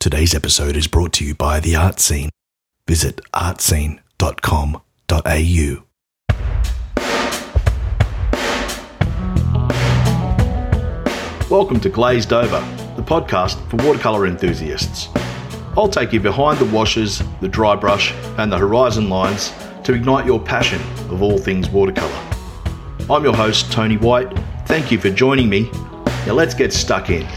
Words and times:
Today's 0.00 0.34
episode 0.34 0.76
is 0.76 0.86
brought 0.86 1.12
to 1.12 1.26
you 1.26 1.34
by 1.34 1.60
The 1.60 1.76
Art 1.76 2.00
Scene. 2.00 2.30
Visit 2.88 3.20
artscene.com.au. 3.34 4.00
Welcome 11.50 11.80
to 11.80 11.90
Glazed 11.90 12.32
Over, 12.32 12.60
the 12.96 13.02
podcast 13.02 13.60
for 13.68 13.76
watercolour 13.86 14.26
enthusiasts. 14.26 15.10
I'll 15.76 15.86
take 15.86 16.14
you 16.14 16.20
behind 16.20 16.58
the 16.58 16.74
washes, 16.74 17.22
the 17.42 17.48
dry 17.48 17.76
brush, 17.76 18.14
and 18.38 18.50
the 18.50 18.56
horizon 18.56 19.10
lines 19.10 19.52
to 19.84 19.92
ignite 19.92 20.24
your 20.24 20.40
passion 20.40 20.80
of 21.12 21.20
all 21.20 21.36
things 21.36 21.68
watercolour. 21.68 22.30
I'm 23.10 23.22
your 23.22 23.36
host, 23.36 23.70
Tony 23.70 23.98
White. 23.98 24.32
Thank 24.64 24.90
you 24.90 24.98
for 24.98 25.10
joining 25.10 25.50
me. 25.50 25.70
Now 26.24 26.32
let's 26.32 26.54
get 26.54 26.72
stuck 26.72 27.10
in. 27.10 27.28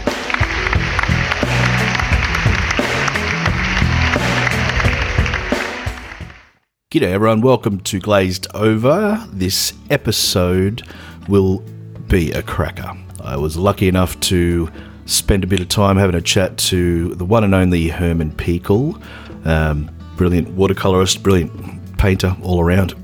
G'day 6.94 7.10
everyone, 7.10 7.40
welcome 7.40 7.80
to 7.80 7.98
Glazed 7.98 8.46
Over. 8.54 9.20
This 9.32 9.72
episode 9.90 10.86
will 11.26 11.58
be 12.06 12.30
a 12.30 12.40
cracker. 12.40 12.92
I 13.20 13.36
was 13.36 13.56
lucky 13.56 13.88
enough 13.88 14.20
to 14.20 14.70
spend 15.04 15.42
a 15.42 15.48
bit 15.48 15.58
of 15.58 15.66
time 15.66 15.96
having 15.96 16.14
a 16.14 16.20
chat 16.20 16.56
to 16.58 17.16
the 17.16 17.24
one 17.24 17.42
and 17.42 17.52
only 17.52 17.88
Herman 17.88 18.30
Pekel, 18.30 19.02
um, 19.44 19.90
brilliant 20.16 20.56
watercolorist, 20.56 21.20
brilliant 21.20 21.98
painter 21.98 22.36
all 22.44 22.60
around. 22.60 22.94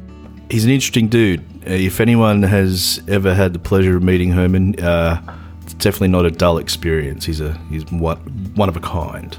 He's 0.53 0.65
an 0.65 0.71
interesting 0.71 1.09
dude. 1.09 1.41
Uh, 1.67 1.71
If 1.71 1.99
anyone 1.99 2.45
has 2.45 3.03
ever 3.09 3.35
had 3.35 3.53
the 3.55 3.59
pleasure 3.59 3.97
of 3.97 4.05
meeting 4.05 4.31
Herman, 4.31 4.79
uh, 4.81 5.21
it's 5.63 5.75
definitely 5.75 6.11
not 6.11 6.27
a 6.27 6.31
dull 6.31 6.59
experience. 6.59 7.25
He's 7.25 7.41
a 7.41 7.59
he's 7.69 7.91
one, 7.91 8.19
one 8.55 8.69
of 8.69 8.77
a 8.77 8.81
kind. 8.81 9.37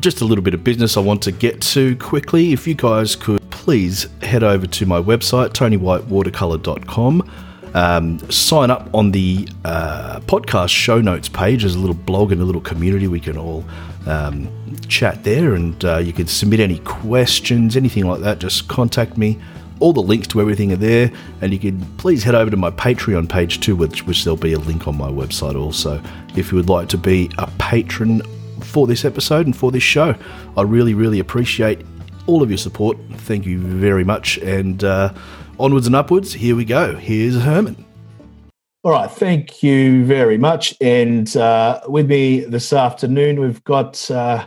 Just 0.00 0.20
a 0.20 0.24
little 0.24 0.42
bit 0.42 0.54
of 0.54 0.64
business 0.64 0.96
I 0.96 1.00
want 1.00 1.22
to 1.22 1.30
get 1.30 1.60
to 1.60 1.94
quickly. 1.98 2.52
If 2.52 2.66
you 2.66 2.74
guys 2.74 3.14
could 3.14 3.38
please 3.68 4.06
head 4.22 4.42
over 4.42 4.66
to 4.66 4.86
my 4.86 4.98
website, 4.98 5.50
tonywhitewatercolor.com. 5.50 7.30
Um, 7.74 8.18
sign 8.30 8.70
up 8.70 8.88
on 8.94 9.12
the 9.12 9.46
uh, 9.62 10.20
podcast 10.20 10.70
show 10.70 11.02
notes 11.02 11.28
page. 11.28 11.64
There's 11.64 11.74
a 11.74 11.78
little 11.78 11.94
blog 11.94 12.32
and 12.32 12.40
a 12.40 12.46
little 12.46 12.62
community 12.62 13.08
we 13.08 13.20
can 13.20 13.36
all 13.36 13.66
um, 14.06 14.48
chat 14.88 15.22
there, 15.22 15.52
and 15.52 15.84
uh, 15.84 15.98
you 15.98 16.14
can 16.14 16.26
submit 16.26 16.60
any 16.60 16.78
questions, 16.78 17.76
anything 17.76 18.06
like 18.06 18.22
that. 18.22 18.38
Just 18.38 18.68
contact 18.68 19.18
me. 19.18 19.38
All 19.80 19.92
the 19.92 20.00
links 20.00 20.28
to 20.28 20.40
everything 20.40 20.72
are 20.72 20.76
there, 20.76 21.12
and 21.42 21.52
you 21.52 21.58
can 21.58 21.84
please 21.98 22.22
head 22.22 22.34
over 22.34 22.50
to 22.50 22.56
my 22.56 22.70
Patreon 22.70 23.28
page 23.28 23.60
too, 23.60 23.76
which, 23.76 24.06
which 24.06 24.24
there'll 24.24 24.38
be 24.38 24.54
a 24.54 24.58
link 24.58 24.88
on 24.88 24.96
my 24.96 25.10
website 25.10 25.60
also. 25.60 26.02
If 26.34 26.52
you 26.52 26.56
would 26.56 26.70
like 26.70 26.88
to 26.88 26.96
be 26.96 27.30
a 27.36 27.46
patron 27.58 28.22
for 28.62 28.86
this 28.86 29.04
episode 29.04 29.44
and 29.44 29.54
for 29.54 29.70
this 29.70 29.82
show, 29.82 30.14
I 30.56 30.62
really, 30.62 30.94
really 30.94 31.18
appreciate 31.18 31.84
all 32.28 32.42
of 32.42 32.50
your 32.50 32.58
support. 32.58 32.96
Thank 33.14 33.46
you 33.46 33.58
very 33.58 34.04
much, 34.04 34.38
and 34.38 34.84
uh, 34.84 35.12
onwards 35.58 35.86
and 35.86 35.96
upwards. 35.96 36.34
Here 36.34 36.54
we 36.54 36.64
go. 36.64 36.94
Here's 36.94 37.40
Herman. 37.42 37.84
All 38.84 38.92
right, 38.92 39.10
thank 39.10 39.62
you 39.62 40.04
very 40.04 40.38
much. 40.38 40.76
And 40.80 41.36
uh, 41.36 41.80
with 41.88 42.08
me 42.08 42.40
this 42.40 42.72
afternoon, 42.72 43.40
we've 43.40 43.64
got 43.64 44.08
uh, 44.10 44.46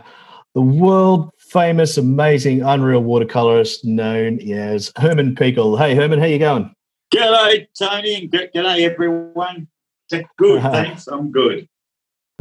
the 0.54 0.62
world 0.62 1.30
famous, 1.38 1.98
amazing, 1.98 2.62
unreal 2.62 3.02
watercolorist 3.02 3.84
known 3.84 4.40
as 4.50 4.90
Herman 4.96 5.34
Pekel. 5.34 5.78
Hey, 5.78 5.94
Herman, 5.94 6.18
how 6.18 6.24
you 6.24 6.38
going? 6.38 6.74
G'day, 7.14 7.66
Tony, 7.78 8.14
and 8.14 8.32
g- 8.32 8.48
g'day, 8.54 8.88
everyone. 8.90 9.68
Good, 10.10 10.62
thanks. 10.62 11.06
I'm 11.08 11.30
good. 11.30 11.68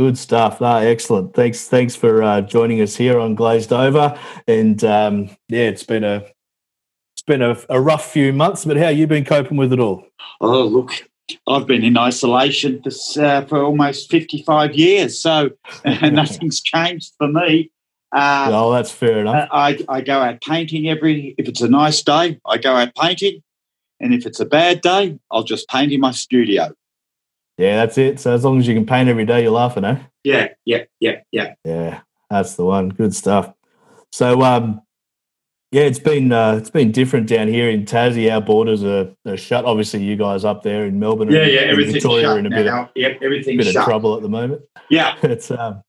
Good 0.01 0.17
stuff. 0.17 0.59
No, 0.59 0.77
excellent. 0.77 1.35
Thanks. 1.35 1.67
Thanks 1.67 1.95
for 1.95 2.23
uh, 2.23 2.41
joining 2.41 2.81
us 2.81 2.95
here 2.95 3.19
on 3.19 3.35
Glazed 3.35 3.71
Over. 3.71 4.19
And 4.47 4.83
um, 4.83 5.29
yeah, 5.47 5.65
it's 5.65 5.83
been 5.83 6.03
a 6.03 6.25
it's 7.13 7.21
been 7.27 7.43
a, 7.43 7.55
a 7.69 7.79
rough 7.79 8.11
few 8.11 8.33
months. 8.33 8.65
But 8.65 8.77
how 8.77 8.87
you 8.87 9.05
been 9.05 9.25
coping 9.25 9.57
with 9.57 9.71
it 9.71 9.79
all? 9.79 10.07
Oh, 10.41 10.63
look, 10.63 11.07
I've 11.47 11.67
been 11.67 11.83
in 11.83 11.99
isolation 11.99 12.81
for 12.81 13.23
uh, 13.23 13.45
for 13.45 13.61
almost 13.61 14.09
55 14.09 14.73
years, 14.73 15.21
so 15.21 15.51
nothing's 15.85 16.61
changed 16.61 17.13
for 17.19 17.27
me. 17.27 17.69
Uh, 18.11 18.49
oh, 18.51 18.73
that's 18.73 18.89
fair 18.89 19.19
enough. 19.19 19.49
I, 19.51 19.85
I 19.87 20.01
go 20.01 20.19
out 20.19 20.41
painting 20.41 20.89
every. 20.89 21.35
If 21.37 21.47
it's 21.47 21.61
a 21.61 21.69
nice 21.69 22.01
day, 22.01 22.39
I 22.47 22.57
go 22.57 22.75
out 22.75 22.95
painting, 22.95 23.43
and 23.99 24.15
if 24.15 24.25
it's 24.25 24.39
a 24.39 24.45
bad 24.45 24.81
day, 24.81 25.19
I'll 25.29 25.43
just 25.43 25.69
paint 25.69 25.91
in 25.91 25.99
my 25.99 26.09
studio. 26.09 26.73
Yeah, 27.61 27.75
that's 27.75 27.99
it. 27.99 28.19
So 28.19 28.33
as 28.33 28.43
long 28.43 28.57
as 28.57 28.67
you 28.67 28.73
can 28.73 28.87
paint 28.87 29.07
every 29.07 29.23
day, 29.23 29.43
you're 29.43 29.51
laughing, 29.51 29.85
eh? 29.85 29.99
Yeah, 30.23 30.47
yeah, 30.65 30.85
yeah, 30.99 31.21
yeah. 31.31 31.53
Yeah, 31.63 32.01
that's 32.27 32.55
the 32.55 32.65
one. 32.65 32.89
Good 32.89 33.13
stuff. 33.13 33.53
So, 34.11 34.41
um, 34.41 34.81
yeah, 35.71 35.83
it's 35.83 35.99
been 35.99 36.31
uh, 36.31 36.55
it's 36.55 36.71
been 36.71 36.91
different 36.91 37.27
down 37.27 37.47
here 37.47 37.69
in 37.69 37.85
Tassie. 37.85 38.33
Our 38.33 38.41
borders 38.41 38.83
are, 38.83 39.15
are 39.27 39.37
shut. 39.37 39.63
Obviously, 39.65 40.03
you 40.03 40.15
guys 40.15 40.43
up 40.43 40.63
there 40.63 40.87
in 40.87 40.99
Melbourne, 40.99 41.31
Yeah, 41.31 41.43
and 41.43 41.51
yeah, 41.53 41.59
everything's 41.61 42.03
Victoria, 42.03 42.23
shut 42.23 42.37
in 42.39 42.45
a 42.47 42.49
bit 42.49 42.65
of. 42.65 42.89
Yep, 42.95 43.19
everything's 43.21 43.65
bit 43.65 43.75
of 43.75 43.83
trouble 43.83 44.15
at 44.15 44.23
the 44.23 44.29
moment. 44.29 44.63
Yeah, 44.89 45.15
It's 45.23 45.51
um, 45.51 45.83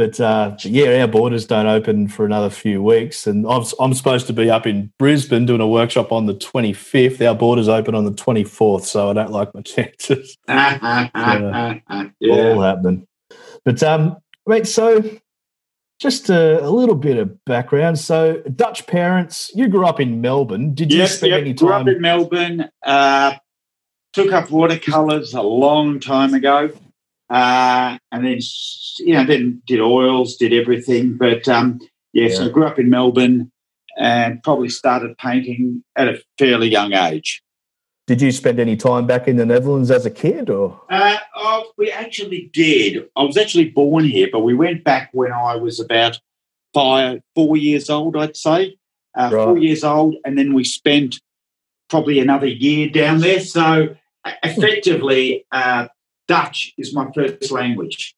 but 0.00 0.18
uh, 0.18 0.48
but 0.52 0.64
yeah, 0.64 1.02
our 1.02 1.06
borders 1.06 1.44
don't 1.44 1.66
open 1.66 2.08
for 2.08 2.24
another 2.24 2.48
few 2.48 2.82
weeks, 2.82 3.26
and 3.26 3.46
I'm 3.46 3.62
I'm 3.78 3.92
supposed 3.92 4.26
to 4.28 4.32
be 4.32 4.48
up 4.48 4.66
in 4.66 4.90
Brisbane 4.98 5.44
doing 5.44 5.60
a 5.60 5.68
workshop 5.68 6.10
on 6.10 6.24
the 6.24 6.32
25th. 6.32 7.20
Our 7.28 7.34
borders 7.34 7.68
open 7.68 7.94
on 7.94 8.06
the 8.06 8.12
24th, 8.12 8.84
so 8.84 9.10
I 9.10 9.12
don't 9.12 9.30
like 9.30 9.54
my 9.54 9.60
chances. 9.64 10.38
yeah. 10.48 11.80
all 12.32 12.62
happening. 12.62 13.06
But 13.66 13.82
um, 13.82 14.16
mate, 14.46 14.66
so 14.66 15.04
just 16.00 16.30
a, 16.30 16.64
a 16.64 16.70
little 16.70 16.94
bit 16.94 17.18
of 17.18 17.44
background. 17.44 17.98
So 17.98 18.38
Dutch 18.56 18.86
parents, 18.86 19.50
you 19.54 19.68
grew 19.68 19.84
up 19.84 20.00
in 20.00 20.22
Melbourne. 20.22 20.72
Did 20.74 20.90
you 20.92 21.00
Yes, 21.00 21.18
spend 21.18 21.32
yep. 21.32 21.40
any 21.42 21.52
Grew 21.52 21.68
time? 21.68 21.82
up 21.82 21.88
in 21.88 22.00
Melbourne. 22.00 22.70
Uh, 22.82 23.34
took 24.14 24.32
up 24.32 24.50
watercolours 24.50 25.34
a 25.34 25.42
long 25.42 26.00
time 26.00 26.32
ago, 26.32 26.70
uh, 27.30 27.96
and 28.12 28.24
then 28.24 28.38
you 28.98 29.14
know 29.14 29.24
then 29.24 29.62
did 29.66 29.80
oils, 29.80 30.36
did 30.36 30.52
everything. 30.52 31.16
But 31.16 31.48
um, 31.48 31.80
yeah, 32.12 32.28
so 32.34 32.46
I 32.46 32.48
grew 32.48 32.66
up 32.66 32.78
in 32.78 32.90
Melbourne 32.90 33.50
and 33.96 34.42
probably 34.42 34.68
started 34.68 35.16
painting 35.18 35.84
at 35.96 36.08
a 36.08 36.22
fairly 36.38 36.68
young 36.68 36.92
age. 36.92 37.42
Did 38.06 38.20
you 38.20 38.32
spend 38.32 38.58
any 38.58 38.76
time 38.76 39.06
back 39.06 39.28
in 39.28 39.36
the 39.36 39.46
Netherlands 39.46 39.90
as 39.90 40.04
a 40.04 40.10
kid, 40.10 40.50
or 40.50 40.80
Uh, 40.90 41.18
oh, 41.36 41.70
we 41.78 41.92
actually 41.92 42.50
did. 42.52 43.08
I 43.14 43.22
was 43.22 43.36
actually 43.36 43.70
born 43.70 44.04
here, 44.04 44.28
but 44.32 44.40
we 44.40 44.54
went 44.54 44.82
back 44.82 45.10
when 45.12 45.32
I 45.32 45.54
was 45.54 45.78
about 45.78 46.18
five, 46.74 47.20
four 47.36 47.56
years 47.56 47.88
old, 47.88 48.16
I'd 48.16 48.36
say. 48.36 48.76
Uh, 49.16 49.30
Four 49.30 49.58
years 49.58 49.82
old, 49.82 50.14
and 50.24 50.38
then 50.38 50.54
we 50.54 50.62
spent 50.62 51.20
probably 51.88 52.20
another 52.20 52.46
year 52.46 52.88
down 52.88 53.18
there. 53.18 53.40
So 53.40 53.96
effectively, 54.44 55.44
uh, 55.50 55.88
Dutch 56.30 56.72
is 56.78 56.94
my 56.94 57.10
first 57.12 57.50
language. 57.50 58.14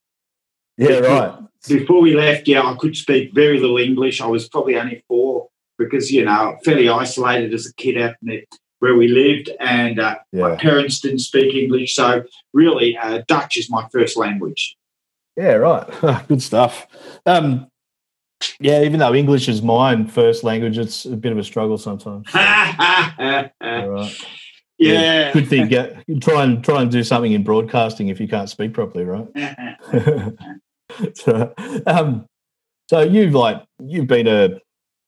yeah, 0.77 0.99
right? 0.99 1.39
Before 1.67 2.03
we 2.03 2.15
left, 2.15 2.47
yeah, 2.47 2.61
I 2.63 2.77
could 2.79 2.95
speak 2.95 3.33
very 3.33 3.59
little 3.59 3.79
English. 3.79 4.21
I 4.21 4.27
was 4.27 4.51
probably 4.51 4.77
only 4.77 5.03
four 5.09 5.49
because 5.79 6.13
you 6.13 6.23
know 6.27 6.59
fairly 6.63 6.91
isolated 6.91 7.55
as 7.55 7.65
a 7.67 7.75
kid 7.75 7.97
out 7.97 8.17
in 8.21 8.29
the, 8.29 8.45
where 8.81 8.97
we 8.97 9.09
lived, 9.09 9.49
and 9.61 9.99
uh, 9.99 10.17
my 10.31 10.57
parents 10.57 11.01
didn't 11.01 11.21
speak 11.21 11.55
English, 11.55 11.95
so 11.95 12.25
really, 12.53 12.99
uh, 12.99 13.23
Dutch 13.27 13.57
is 13.57 13.71
my 13.71 13.89
first 13.91 14.19
language. 14.19 14.77
yeah, 15.37 15.55
right. 15.55 15.89
Good 16.29 16.43
stuff. 16.43 16.87
Um, 17.25 17.69
yeah, 18.61 18.83
even 18.83 19.01
though 19.01 19.15
English 19.15 19.49
is 19.49 19.63
my 19.63 20.05
first 20.05 20.45
language, 20.45 20.77
it's 20.77 21.07
a 21.07 21.17
bit 21.17 21.33
of 21.33 21.39
a 21.39 21.45
struggle 21.45 21.79
sometimes. 21.79 22.27
yeah, 24.83 24.95
All 24.95 25.25
right. 25.25 25.33
Good 25.35 25.49
thing. 25.49 25.69
Get 25.69 26.05
try 26.21 26.45
and 26.45 26.65
try 26.65 26.83
and 26.83 26.91
do 26.91 27.03
something 27.03 27.33
in 27.33 27.43
broadcasting 27.43 28.09
if 28.09 28.21
you 28.21 28.29
can't 28.29 28.49
speak 28.49 28.73
properly, 28.73 29.05
right? 29.05 29.27
so, 31.15 31.55
um, 31.87 32.27
so 32.89 33.01
you've 33.01 33.35
like 33.35 33.63
you've 33.81 34.07
been 34.07 34.27
a, 34.27 34.59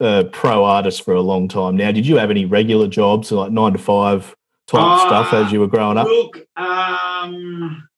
a 0.00 0.24
pro 0.24 0.64
artist 0.64 1.04
for 1.04 1.14
a 1.14 1.20
long 1.20 1.48
time 1.48 1.76
now. 1.76 1.92
Did 1.92 2.06
you 2.06 2.16
have 2.16 2.30
any 2.30 2.44
regular 2.44 2.88
jobs, 2.88 3.30
like 3.32 3.52
nine 3.52 3.72
to 3.72 3.78
five 3.78 4.34
type 4.66 4.80
Uh, 4.82 5.06
stuff 5.06 5.34
as 5.34 5.52
you 5.52 5.60
were 5.60 5.68
growing 5.68 5.98
up? 5.98 6.06
Look, 6.06 6.38
um, 6.56 7.88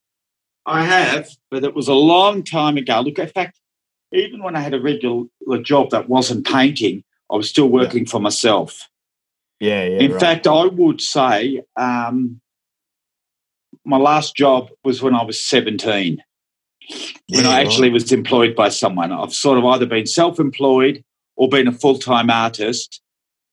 I 0.65 0.85
have, 0.85 1.29
but 1.51 1.65
it 1.65 1.75
was 1.75 1.89
a 1.89 1.95
long 1.95 2.43
time 2.43 2.77
ago. 2.77 3.01
Look, 3.01 3.19
in 3.19 3.29
fact, 3.29 3.61
even 4.13 4.43
when 4.43 4.57
I 4.57 4.61
had 4.61 4.75
a 4.75 4.81
regular 4.81 5.27
job 5.63 5.91
that 5.91 6.09
wasn't 6.09 6.47
painting, 6.47 7.05
I 7.31 7.37
was 7.37 7.49
still 7.49 7.69
working 7.69 8.07
for 8.07 8.21
myself. 8.21 8.89
Yeah, 9.61 9.85
yeah. 9.85 9.99
In 10.01 10.13
right. 10.13 10.21
fact, 10.21 10.47
I 10.47 10.67
would 10.67 11.01
say 11.01 11.63
um, 11.77 12.41
my 13.85 13.97
last 13.97 14.37
job 14.37 14.69
was 14.85 15.03
when 15.03 15.15
I 15.15 15.25
was 15.25 15.43
17, 15.45 16.19
when 16.89 16.99
Yeah, 17.29 17.41
I 17.49 17.57
right. 17.59 17.67
actually 17.67 17.91
was 17.91 18.13
employed 18.13 18.55
by 18.55 18.69
someone. 18.69 19.13
I've 19.13 19.33
sort 19.33 19.59
of 19.59 19.65
either 19.65 19.87
been 19.87 20.07
self 20.07 20.39
employed 20.39 21.03
or 21.37 21.49
been 21.49 21.69
a 21.69 21.73
full 21.73 21.99
time 21.99 22.31
artist, 22.31 23.01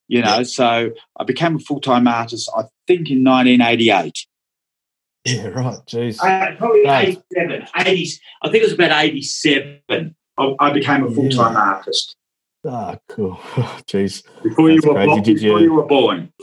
you 0.08 0.22
know. 0.22 0.38
Yeah. 0.38 0.44
So 0.44 0.92
I 1.20 1.24
became 1.24 1.56
a 1.56 1.60
full 1.60 1.80
time 1.80 2.08
artist, 2.08 2.52
I 2.56 2.64
think, 2.88 3.10
in 3.10 3.24
1988. 3.24 4.26
yeah, 5.26 5.48
right. 5.48 5.78
Jeez. 5.88 6.20
Uh, 6.22 6.56
probably 6.58 6.84
Right. 6.86 7.18
87, 7.38 7.68
80, 7.78 8.12
I 8.42 8.50
think 8.50 8.62
it 8.62 8.64
was 8.64 8.74
about 8.74 9.04
87. 9.04 10.16
I, 10.38 10.54
I 10.60 10.74
became 10.74 11.04
a 11.06 11.12
full 11.12 11.30
time 11.30 11.56
artist. 11.56 12.16
Ah, 12.66 12.98
cool. 13.10 13.36
Jeez. 13.88 14.24
Before 14.42 14.70
you 14.70 14.80
were 14.86 14.94
born, 15.06 15.22
Did 15.24 15.36
before 15.36 15.60
you- 15.60 15.66
you 15.66 15.74
were 15.74 15.86
born. 15.86 16.32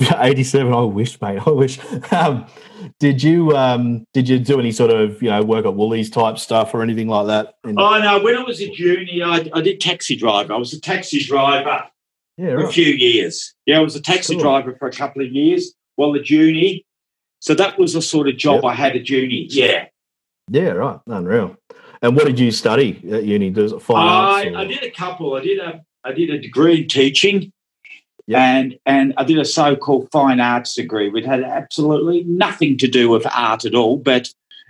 87. 0.00 0.72
I 0.72 0.80
wish, 0.82 1.20
mate. 1.20 1.40
I 1.46 1.50
wish. 1.50 1.78
Um, 2.12 2.46
did 3.00 3.20
you 3.22 3.56
um, 3.56 4.04
did 4.14 4.28
you 4.28 4.38
do 4.38 4.60
any 4.60 4.70
sort 4.70 4.90
of 4.92 5.20
you 5.20 5.28
know 5.28 5.42
work 5.42 5.66
at 5.66 5.74
Woolies 5.74 6.08
type 6.08 6.38
stuff 6.38 6.72
or 6.72 6.82
anything 6.82 7.08
like 7.08 7.26
that? 7.26 7.54
In- 7.64 7.78
Oh 7.78 7.98
no, 7.98 8.22
when 8.22 8.36
I 8.36 8.42
was 8.44 8.60
a 8.60 8.70
junior, 8.70 9.24
I, 9.24 9.50
I 9.52 9.60
did 9.60 9.80
taxi 9.80 10.14
driver. 10.14 10.52
I 10.52 10.56
was 10.56 10.72
a 10.72 10.80
taxi 10.80 11.18
driver 11.24 11.84
yeah, 12.36 12.50
for 12.50 12.64
a 12.66 12.72
few 12.72 12.86
years. 12.86 13.52
Yeah, 13.66 13.78
I 13.78 13.80
was 13.82 13.96
a 13.96 14.00
taxi 14.00 14.34
Cool. 14.34 14.42
driver 14.44 14.76
for 14.78 14.86
a 14.86 14.92
couple 14.92 15.20
of 15.22 15.32
years 15.32 15.74
while 15.96 16.12
a 16.14 16.22
junior. 16.22 16.78
So 17.40 17.54
that 17.54 17.76
was 17.78 17.92
the 17.94 18.02
sort 18.02 18.28
of 18.28 18.36
job 18.36 18.62
Yep. 18.62 18.64
I 18.64 18.74
had 18.74 18.94
a 18.96 19.00
junior 19.02 19.46
Yeah. 19.48 19.86
Yeah, 20.48 20.70
right. 20.70 21.00
Unreal. 21.08 21.56
And 22.02 22.14
what 22.16 22.26
did 22.26 22.38
you 22.38 22.50
study 22.50 23.00
at 23.10 23.24
uni? 23.24 23.50
Does 23.50 23.72
it 23.72 23.82
fine 23.82 23.96
I, 24.06 24.10
arts? 24.10 24.46
or- 24.46 24.56
I 24.58 24.64
did 24.64 24.82
a 24.84 24.90
couple. 24.90 25.34
I 25.34 25.40
did 25.40 25.58
a 25.58 25.84
I 26.04 26.12
did 26.12 26.30
a 26.30 26.38
degree 26.38 26.82
in 26.82 26.88
teaching, 26.88 27.52
Yep. 28.28 28.38
and 28.40 28.78
and 28.86 29.14
I 29.16 29.24
did 29.24 29.38
a 29.38 29.44
so-called 29.44 30.08
fine 30.12 30.38
arts 30.40 30.74
degree, 30.74 31.08
which 31.10 31.24
had 31.24 31.42
absolutely 31.42 32.24
nothing 32.24 32.76
to 32.78 32.88
do 32.88 33.08
with 33.10 33.26
art 33.34 33.64
at 33.64 33.74
all. 33.74 33.96
But 33.96 34.28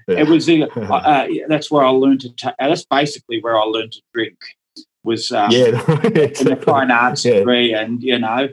Yeah. 0.09 0.21
it 0.21 0.29
was 0.29 0.47
the, 0.47 0.63
uh, 0.77 0.95
uh, 0.95 1.27
that's 1.49 1.71
where 1.71 1.85
I 1.85 1.91
learned 1.91 2.23
to. 2.23 2.35
ta- 2.35 2.55
that's 2.59 2.87
basically 2.87 3.41
where 3.43 3.59
I 3.59 3.65
learned 3.65 3.93
to 3.93 4.03
drink. 4.15 4.37
Was 5.05 5.31
um, 5.33 5.51
yeah, 5.51 5.67
in 6.05 6.45
the 6.47 6.61
fine 6.65 6.91
arts 6.91 7.25
Yeah. 7.25 7.35
degree, 7.41 7.73
and 7.75 8.03
you 8.03 8.19
know, 8.19 8.49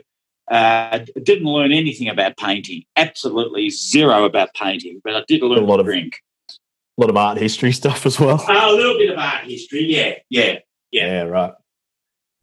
uh, 0.50 0.98
didn't 1.22 1.46
learn 1.46 1.72
anything 1.72 2.08
about 2.08 2.36
painting. 2.36 2.84
Absolutely 2.96 3.70
zero 3.70 4.24
about 4.24 4.54
painting, 4.54 5.00
but 5.02 5.16
I 5.16 5.24
did 5.26 5.42
learn 5.42 5.62
A 5.64 5.66
lot 5.66 5.76
to 5.76 5.80
of- 5.80 5.86
drink. 5.86 6.20
A 6.98 7.00
lot 7.00 7.10
of 7.10 7.16
art 7.16 7.38
history 7.38 7.72
stuff 7.72 8.06
as 8.06 8.18
well. 8.18 8.40
Uh, 8.48 8.52
a 8.70 8.72
little 8.72 8.96
bit 8.96 9.10
of 9.10 9.18
art 9.18 9.44
history, 9.44 9.84
yeah, 9.84 10.14
yeah. 10.30 10.58
Yeah, 10.92 11.22
right. 11.22 11.52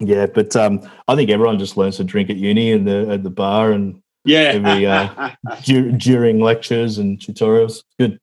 Yeah, 0.00 0.26
but 0.26 0.54
um, 0.54 0.88
I 1.08 1.16
think 1.16 1.30
everyone 1.30 1.58
just 1.58 1.76
learns 1.76 1.96
to 1.96 2.04
drink 2.04 2.30
at 2.30 2.36
uni 2.36 2.72
and 2.72 2.86
the 2.86 3.08
at 3.10 3.22
the 3.22 3.30
bar 3.30 3.72
and 3.72 4.00
Yeah. 4.24 4.52
Every, 4.54 4.86
uh, 4.86 5.30
dur- 5.64 5.92
during 5.92 6.40
lectures 6.40 6.98
and 6.98 7.18
tutorials. 7.18 7.82
Good. 7.98 8.20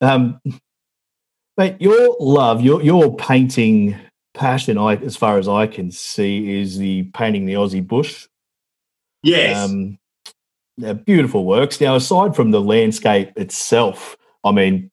Um, 0.00 0.40
mate, 1.56 1.76
your 1.80 2.16
love, 2.20 2.60
your 2.60 2.82
your 2.82 3.16
painting 3.16 3.96
passion, 4.34 4.78
I 4.78 4.96
as 4.96 5.16
far 5.16 5.38
as 5.38 5.48
I 5.48 5.66
can 5.66 5.90
see, 5.90 6.60
is 6.60 6.78
the 6.78 7.04
painting 7.14 7.46
the 7.46 7.54
Aussie 7.54 7.86
bush. 7.86 8.28
yes. 9.22 9.56
Um, 9.68 9.98
yeah, 10.76 10.92
beautiful 10.92 11.44
works. 11.46 11.80
Now, 11.80 11.94
aside 11.96 12.36
from 12.36 12.50
the 12.50 12.60
landscape 12.60 13.32
itself, 13.36 14.16
I 14.44 14.52
mean, 14.52 14.90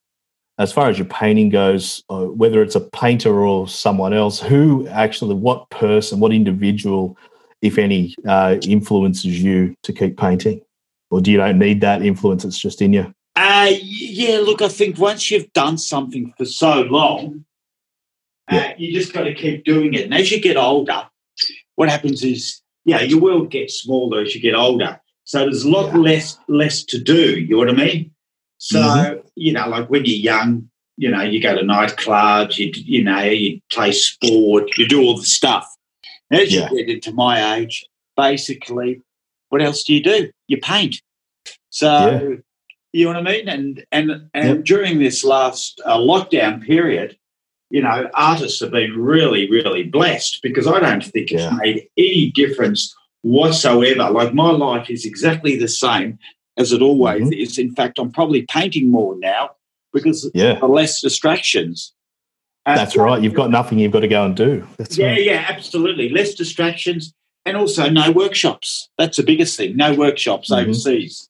as 0.63 0.71
far 0.71 0.89
as 0.89 0.98
your 0.98 1.07
painting 1.07 1.50
goes, 1.50 2.04
uh, 2.10 2.24
whether 2.24 2.62
it's 2.63 2.75
a 2.75 2.80
painter 2.80 3.45
or 3.45 3.68
someone 3.68 4.13
else, 4.13 4.39
who 4.39 4.88
actually, 4.88 5.36
what 5.36 5.69
person, 5.69 6.19
what 6.21 6.31
individual, 6.31 7.18
if 7.62 7.77
any, 7.77 8.15
uh, 8.27 8.56
influences 8.63 9.44
you 9.44 9.75
to 9.83 9.92
keep 9.92 10.18
painting? 10.18 10.62
Or 11.12 11.19
do 11.21 11.31
you 11.31 11.38
don't 11.38 11.60
need 11.60 11.81
that 11.81 12.01
influence? 12.01 12.45
It's 12.45 12.57
just 12.57 12.81
in 12.81 12.94
you. 12.94 13.13
Uh, 13.36 13.71
yeah, 13.81 14.39
look, 14.39 14.62
I 14.62 14.69
think 14.69 14.98
once 14.98 15.30
you've 15.30 15.51
done 15.54 15.77
something 15.77 16.33
for 16.38 16.45
so 16.45 16.81
long, 16.83 17.45
uh, 18.50 18.56
Yeah. 18.56 18.75
you 18.77 18.94
just 18.94 19.13
got 19.13 19.24
to 19.24 19.33
keep 19.33 19.65
doing 19.65 19.94
it. 19.94 20.06
And 20.06 20.13
as 20.13 20.31
you 20.31 20.39
get 20.39 20.56
older, 20.57 21.07
what 21.75 21.89
happens 21.89 22.24
is, 22.24 22.62
yeah, 22.86 23.01
your 23.01 23.19
world 23.19 23.51
gets 23.51 23.81
smaller 23.81 24.21
as 24.21 24.33
you 24.33 24.42
get 24.42 24.56
older. 24.56 25.00
So 25.25 25.39
there's 25.39 25.63
a 25.63 25.69
lot 25.69 25.88
Yeah. 25.94 26.00
less 26.00 26.38
less 26.48 26.83
to 26.86 27.00
do. 27.00 27.39
You 27.39 27.51
know 27.51 27.57
what 27.57 27.69
I 27.69 27.74
mean? 27.74 28.12
So 28.60 28.80
Mhm. 28.80 29.23
You 29.35 29.51
know, 29.53 29.68
like 29.68 29.89
when 29.89 30.06
you're 30.06 30.18
young, 30.18 30.69
you 30.97 31.09
know, 31.09 31.21
you 31.21 31.41
go 31.41 31.56
to 31.56 31.62
nightclubs, 31.62 32.57
you 32.57 32.71
you 32.75 33.03
know, 33.03 33.21
you 33.24 33.59
play 33.71 33.91
sport, 33.91 34.77
you 34.77 34.88
do 34.88 35.01
all 35.01 35.18
the 35.18 35.24
stuff. 35.25 35.68
As 36.31 36.53
Yeah. 36.53 36.69
you 36.71 36.77
get 36.85 36.89
into 36.95 37.12
my 37.12 37.56
age, 37.57 37.85
basically, 38.15 39.01
what 39.50 39.62
else 39.62 39.83
do 39.83 39.94
you 39.94 40.03
do? 40.03 40.30
You 40.47 40.57
paint. 40.57 41.01
So 41.69 41.88
Yeah. 42.09 42.35
you 42.91 43.06
know 43.06 43.19
what 43.19 43.27
I 43.27 43.31
mean? 43.31 43.50
And 43.50 43.85
and 43.91 44.30
and 44.33 44.47
Yep. 44.57 44.65
during 44.65 45.00
this 45.00 45.24
last 45.24 45.81
uh, 45.86 45.97
lockdown 45.97 46.63
period, 46.65 47.18
you 47.71 47.81
know, 47.81 48.09
artists 48.13 48.59
have 48.59 48.71
been 48.71 48.95
really, 48.95 49.50
really 49.50 49.83
blessed 49.83 50.39
because 50.44 50.68
I 50.68 50.79
don't 50.79 51.03
think 51.03 51.31
it's 51.31 51.51
made 51.59 51.88
any 51.97 52.31
difference 52.31 52.95
whatsoever. 53.24 54.12
Like 54.12 54.33
my 54.33 54.51
life 54.51 54.89
is 54.91 55.06
exactly 55.06 55.57
the 55.57 55.68
same 55.68 56.19
as 56.57 56.71
it 56.71 56.81
always 56.81 57.27
Mhm. 57.29 57.38
is. 57.41 57.57
In 57.57 57.73
fact, 57.73 58.00
I'm 58.00 58.11
probably 58.11 58.44
painting 58.44 58.89
more 58.91 59.15
now 59.17 59.51
because 59.94 60.29
Yeah, 60.33 60.59
less 60.61 61.01
distractions. 61.01 61.94
And- 62.65 62.77
that's 62.79 62.95
right. 62.95 63.21
You've 63.21 63.33
got 63.33 63.50
nothing 63.51 63.79
you've 63.79 63.91
got 63.91 64.01
to 64.01 64.07
go 64.07 64.23
and 64.25 64.35
do. 64.35 64.65
That's 64.77 64.97
yeah, 64.97 65.07
right. 65.07 65.23
yeah, 65.23 65.45
absolutely. 65.50 66.09
Less 66.09 66.33
distractions 66.33 67.13
and 67.45 67.57
also 67.57 67.89
no 67.89 68.11
workshops. 68.11 68.89
That's 68.97 69.17
the 69.17 69.23
biggest 69.23 69.57
thing. 69.57 69.75
No 69.75 69.94
workshops 69.94 70.50
Mhm. 70.50 70.61
overseas. 70.61 71.29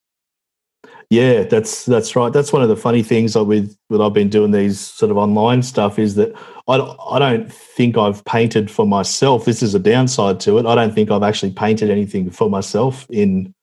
Yeah, 1.10 1.44
that's 1.44 1.86
that's 1.86 2.16
right. 2.16 2.32
That's 2.34 2.52
one 2.52 2.64
of 2.64 2.70
the 2.70 2.76
funny 2.76 3.04
things 3.04 3.36
like 3.36 3.46
with 3.48 3.76
when 3.88 4.02
I've 4.02 4.14
been 4.14 4.30
doing 4.30 4.52
these 4.52 4.80
sort 4.80 5.12
of 5.12 5.18
online 5.18 5.62
stuff 5.62 6.00
is 6.00 6.16
that 6.16 6.34
I 6.68 6.76
I 6.78 7.20
don't 7.20 7.52
think 7.52 7.98
I've 7.98 8.24
painted 8.26 8.72
for 8.72 8.86
myself. 8.88 9.46
This 9.46 9.62
is 9.62 9.76
a 9.76 9.80
downside 9.80 10.40
to 10.42 10.58
it. 10.58 10.66
I 10.66 10.76
don't 10.76 10.94
think 10.94 11.12
I've 11.12 11.22
actually 11.24 11.52
painted 11.52 11.90
anything 11.90 12.30
for 12.32 12.50
myself 12.50 13.06
in 13.12 13.54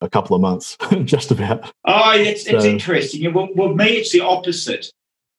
a 0.00 0.08
couple 0.08 0.34
of 0.34 0.42
months, 0.42 0.76
just 1.04 1.30
about. 1.30 1.70
Oh, 1.84 2.12
it's, 2.14 2.46
it's 2.46 2.64
interesting. 2.64 3.32
Well, 3.32 3.48
well, 3.54 3.74
me, 3.74 3.86
it's 3.86 4.12
the 4.12 4.20
opposite. 4.22 4.90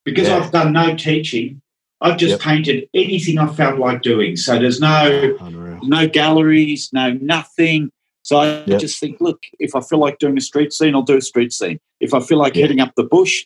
Because 0.04 0.28
Yeah. 0.28 0.38
I've 0.40 0.52
done 0.52 0.74
no 0.74 0.96
teaching, 0.96 1.62
I've 2.02 2.18
just 2.18 2.32
Yep. 2.32 2.40
painted 2.40 2.90
anything 2.96 3.38
I 3.38 3.48
felt 3.54 3.78
like 3.80 4.02
doing. 4.02 4.36
So 4.36 4.58
there's 4.58 4.80
no 4.80 5.38
Unreal. 5.40 5.80
no 5.84 6.08
galleries, 6.08 6.90
no 6.92 7.12
nothing. 7.14 7.92
So 8.24 8.38
I 8.38 8.64
Yep. 8.66 8.80
just 8.80 9.00
think, 9.00 9.18
look, 9.22 9.40
if 9.60 9.76
I 9.76 9.82
feel 9.82 10.00
like 10.00 10.18
doing 10.18 10.38
a 10.38 10.42
street 10.42 10.74
scene, 10.74 10.96
I'll 10.96 11.04
do 11.04 11.18
a 11.18 11.22
street 11.22 11.54
scene. 11.54 11.80
If 12.00 12.14
I 12.16 12.20
feel 12.20 12.40
like 12.40 12.56
Yeah. 12.56 12.64
heading 12.64 12.80
up 12.80 12.94
the 12.96 13.04
bush, 13.04 13.46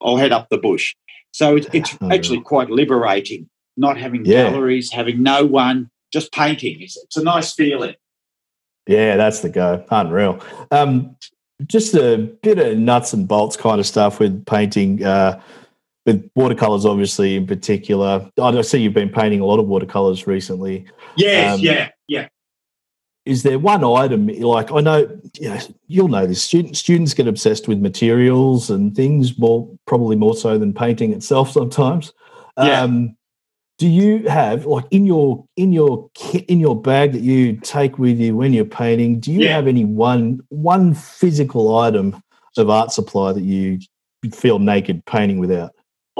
I'll 0.00 0.16
head 0.16 0.32
up 0.32 0.48
the 0.50 0.56
bush. 0.58 0.94
So 1.32 1.56
it, 1.56 1.68
it's 1.74 1.92
Unreal. 2.00 2.12
actually 2.18 2.40
quite 2.40 2.70
liberating, 2.70 3.48
not 3.76 3.98
having 3.98 4.24
Yeah. 4.24 4.50
galleries, 4.50 4.90
having 4.90 5.22
no 5.22 5.44
one, 5.44 5.90
just 6.12 6.32
painting. 6.32 6.80
It's, 6.80 6.96
it's 6.96 7.16
a 7.18 7.22
nice 7.22 7.52
feeling. 7.54 7.94
Yeah, 8.86 9.16
that's 9.16 9.40
the 9.40 9.48
go. 9.50 9.84
Unreal. 9.90 10.40
Um, 10.70 11.16
just 11.66 11.94
a 11.94 12.16
bit 12.42 12.58
of 12.58 12.78
nuts 12.78 13.12
and 13.12 13.28
bolts 13.28 13.56
kind 13.56 13.78
of 13.80 13.86
stuff 13.86 14.18
with 14.18 14.44
painting. 14.46 15.04
Uh, 15.04 15.40
with 16.06 16.30
watercolors, 16.34 16.86
obviously, 16.86 17.36
in 17.36 17.46
particular. 17.46 18.28
I 18.40 18.60
see 18.62 18.78
you've 18.80 18.94
been 18.94 19.10
painting 19.10 19.40
a 19.40 19.44
lot 19.44 19.58
of 19.60 19.66
watercolors 19.66 20.26
recently. 20.26 20.86
Yes, 21.16 21.54
Um, 21.54 21.60
yeah, 21.60 21.90
yeah. 22.08 22.28
is 23.26 23.42
there 23.42 23.58
one 23.58 23.84
item 23.84 24.26
like 24.28 24.72
I 24.72 24.80
know, 24.80 25.20
you 25.38 25.50
know 25.50 25.58
you'll 25.88 26.08
know 26.08 26.26
this 26.26 26.42
student, 26.42 26.76
students 26.78 27.12
get 27.12 27.28
obsessed 27.28 27.68
with 27.68 27.80
materials 27.80 28.70
and 28.70 28.96
things 28.96 29.38
more 29.38 29.68
probably 29.86 30.16
more 30.16 30.34
so 30.34 30.56
than 30.56 30.72
painting 30.72 31.12
itself 31.12 31.50
sometimes 31.50 32.14
Yeah. 32.58 32.80
um, 32.80 33.14
do 33.80 33.88
you 33.88 34.28
have 34.28 34.66
like 34.66 34.84
in 34.90 35.06
your 35.06 35.42
in 35.56 35.72
your 35.72 36.10
kit 36.14 36.44
in 36.50 36.60
your 36.60 36.78
bag 36.80 37.12
that 37.12 37.22
you 37.22 37.56
take 37.56 37.98
with 37.98 38.18
you 38.20 38.36
when 38.36 38.52
you're 38.52 38.64
painting 38.66 39.18
do 39.18 39.32
you 39.32 39.40
Yeah. 39.40 39.54
have 39.56 39.66
any 39.66 39.86
one 39.86 40.40
one 40.50 40.92
physical 40.92 41.74
item 41.78 42.22
of 42.58 42.68
art 42.68 42.92
supply 42.92 43.32
that 43.32 43.42
you 43.42 43.78
feel 44.34 44.58
naked 44.58 45.02
painting 45.06 45.38
without 45.38 45.72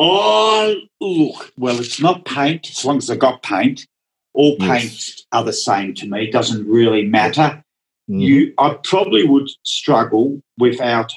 Oh, 0.02 0.75
look. 1.02 1.52
Well, 1.59 1.79
it's 1.79 2.00
not 2.00 2.25
paint 2.25 2.71
as 2.71 2.83
long 2.87 2.97
as 2.97 3.11
I 3.11 3.17
got 3.17 3.43
paint. 3.43 3.87
All 4.33 4.57
Yes. 4.59 4.69
paints 4.71 5.26
are 5.33 5.45
the 5.45 5.52
same 5.52 5.93
to 5.95 6.07
me. 6.09 6.25
It 6.29 6.33
doesn't 6.33 6.67
really 6.67 7.05
matter. 7.05 7.62
Mhm. 8.09 8.21
You, 8.23 8.55
I 8.57 8.79
probably 8.83 9.26
would 9.26 9.50
struggle 9.64 10.40
without 10.57 11.12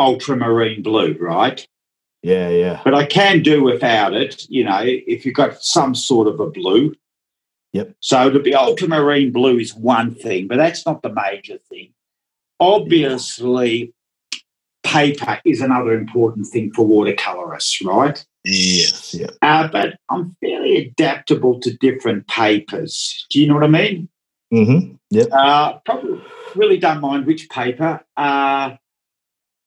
ultramarine 0.00 0.80
blue, 0.82 1.18
right? 1.20 1.66
Yeah 2.22 2.48
yeah 2.48 2.80
But 2.84 2.94
I 2.94 3.06
can 3.06 3.42
do 3.42 3.62
without 3.62 4.14
it. 4.14 4.46
You 4.48 4.64
know, 4.64 4.80
if 4.84 5.24
you've 5.24 5.34
got 5.34 5.62
some 5.62 5.94
sort 5.94 6.28
of 6.28 6.40
a 6.40 6.50
blue. 6.50 6.94
Yep. 7.74 7.94
So 8.00 8.30
to 8.30 8.38
be 8.40 8.54
ultramarine 8.54 9.30
blue 9.30 9.58
is 9.58 9.74
one 9.74 10.14
thing, 10.14 10.48
but 10.48 10.56
that's 10.56 10.86
not 10.86 11.02
the 11.02 11.12
major 11.12 11.58
thing. 11.68 11.92
Obviously, 12.60 13.92
paper 14.82 15.38
is 15.44 15.60
another 15.60 15.92
important 15.92 16.46
thing 16.46 16.72
for 16.72 16.86
watercolorists, 16.86 17.84
right? 17.84 18.24
yes 18.44 19.12
yeah 19.14 19.26
Uh, 19.42 19.68
but 19.68 19.98
I'm 20.08 20.34
fairly 20.40 20.76
adaptable 20.76 21.60
to 21.60 21.76
different 21.76 22.26
papers. 22.28 23.26
Do 23.30 23.40
you 23.40 23.46
know 23.46 23.54
what 23.54 23.64
I 23.64 23.68
mean? 23.68 24.08
mm-hmm. 24.52 24.94
yep 25.10 25.28
Uh, 25.30 25.74
probably 25.84 26.22
really 26.54 26.78
don't 26.78 27.00
mind 27.00 27.26
which 27.26 27.48
paper. 27.50 28.00
Uh, 28.16 28.76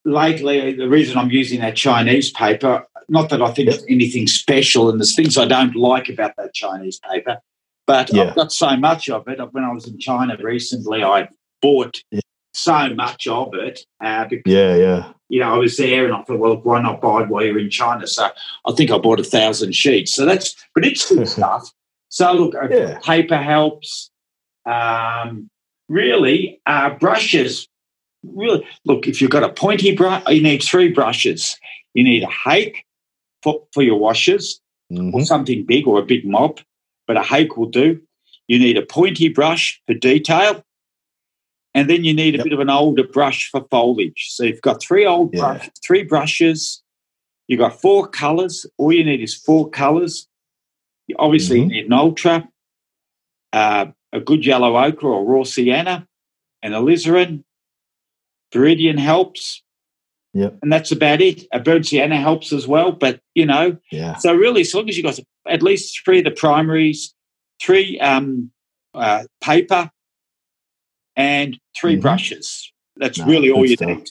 lately, 0.05 0.74
the 0.74 0.89
reason 0.89 1.17
I'm 1.17 1.31
using 1.31 1.60
that 1.62 1.75
Chinese 1.75 2.31
paper, 2.31 2.86
not 3.10 3.29
that 3.29 3.41
I 3.41 3.51
think 3.51 3.70
it's 3.70 3.84
anything 3.89 4.27
special, 4.27 4.89
and 4.89 5.00
there's 5.00 5.15
things 5.15 5.38
I 5.38 5.46
don't 5.46 5.75
like 5.75 6.10
about 6.10 6.36
that 6.38 6.53
Chinese 6.53 7.00
paper, 7.10 7.39
but 7.88 8.12
Yeah. 8.13 8.24
I've 8.24 8.36
got 8.36 8.51
so 8.51 8.75
much 8.77 9.10
of 9.10 9.27
it. 9.27 9.39
When 9.53 9.63
I 9.63 9.72
was 9.74 9.88
in 9.88 10.00
China 10.00 10.38
recently, 10.41 11.03
I 11.03 11.27
bought 11.62 12.01
Yeah. 12.12 12.22
so 12.53 12.93
much 12.96 13.27
of 13.27 13.53
it 13.53 13.86
uh, 14.03 14.25
because 14.25 14.51
yeah 14.51 14.75
yeah 14.75 15.13
you 15.29 15.39
know, 15.39 15.53
I 15.53 15.58
was 15.58 15.77
there 15.77 16.03
and 16.03 16.13
I 16.13 16.22
thought, 16.24 16.39
well, 16.39 16.58
why 16.58 16.81
not 16.81 17.00
buy 17.00 17.22
it 17.24 17.29
while 17.29 17.41
you're 17.46 17.58
in 17.58 17.70
China? 17.70 18.05
So 18.05 18.27
I 18.65 18.72
think 18.74 18.91
I 18.91 18.98
bought 18.98 19.22
a 19.22 19.24
thousand 19.24 19.74
sheets. 19.74 20.13
So 20.13 20.25
that's, 20.25 20.53
but 20.75 20.86
it's 20.86 21.08
good 21.08 21.25
stuff. 21.38 21.72
So 22.10 22.34
look, 22.34 22.53
uh, 22.53 22.67
Yeah. 22.70 23.00
paper 23.01 23.38
helps. 23.38 24.12
Um, 24.65 25.50
really, 25.88 26.60
uh, 26.65 26.89
brushes. 26.91 27.70
Really, 28.24 28.66
look, 28.86 29.08
if 29.08 29.22
you've 29.22 29.32
got 29.32 29.44
a 29.44 29.50
pointy 29.50 29.96
brush, 29.96 30.24
you 30.30 30.42
need 30.42 30.62
three 30.63 30.90
brushes. 30.90 31.58
You 31.94 32.04
need 32.04 32.24
a 32.24 32.30
hake 32.50 32.86
for, 33.44 33.63
for 33.74 33.82
your 33.84 33.98
washes 33.98 34.62
or 34.92 34.96
Mhm. 34.98 35.25
something 35.25 35.66
big 35.66 35.88
or 35.88 36.00
a 36.00 36.06
big 36.06 36.25
mop, 36.25 36.60
but 37.08 37.18
a 37.18 37.24
hake 37.24 37.58
will 37.58 37.70
do. 37.70 38.00
You 38.48 38.60
need 38.60 38.78
a 38.78 38.82
pointy 38.86 39.30
brush 39.30 39.82
for 39.88 39.94
detail. 39.94 40.63
And 41.74 41.90
then 41.90 42.04
you 42.04 42.13
need 42.13 42.36
a 42.36 42.38
Yep. 42.40 42.44
bit 42.44 42.54
of 42.54 42.60
an 42.60 42.70
older 42.70 43.04
brush 43.08 43.50
for 43.50 43.66
foliage. 43.72 44.28
So 44.32 44.44
you've 44.44 44.62
got 44.62 44.82
three 44.82 45.06
old 45.06 45.34
Yeah. 45.34 45.40
brush, 45.40 45.70
three 45.86 46.04
brushes. 46.04 46.84
You've 47.48 47.60
got 47.60 47.80
four 47.82 48.08
colours. 48.08 48.66
All 48.78 48.92
you 48.92 49.04
need 49.04 49.22
is 49.22 49.34
four 49.34 49.70
colours. 49.70 50.28
You 51.08 51.16
obviously 51.18 51.62
Mhm. 51.62 51.68
need 51.68 51.86
an 51.86 51.94
ultra, 51.94 52.48
uh, 53.54 53.88
a 54.13 54.20
good 54.20 54.46
yellow 54.46 54.78
ochre 54.78 55.08
or 55.08 55.24
raw 55.25 55.44
sienna, 55.44 56.08
and 56.62 56.74
alizarin. 56.74 57.44
Viridian 58.53 59.00
helps. 59.00 59.63
Yep. 60.34 60.60
And 60.62 60.72
that's 60.72 60.91
about 60.91 61.22
it. 61.22 61.43
A 61.51 61.60
burnt 61.60 61.88
sienna 61.88 62.17
helps 62.17 62.53
as 62.53 62.67
well. 62.67 62.91
But, 62.91 63.20
you 63.36 63.46
know, 63.46 63.77
Yeah. 63.91 64.15
so 64.15 64.34
really, 64.34 64.62
as 64.62 64.74
long 64.74 64.88
as 64.88 64.96
you've 64.98 65.05
got 65.05 65.20
at 65.48 65.62
least 65.62 66.00
three 66.05 66.20
of 66.20 66.24
the 66.25 66.31
primaries, 66.31 67.13
three 67.62 68.00
um, 68.00 68.51
uh, 68.93 69.24
paper, 69.41 69.89
and 71.17 71.60
3 71.75 71.98
Mhm. 71.98 72.01
brushes, 72.01 72.72
that's 72.96 73.17
No, 73.20 73.25
really 73.25 73.51
all 73.51 73.65
you 73.65 73.75
stuff. 73.75 73.89
need. 73.89 74.08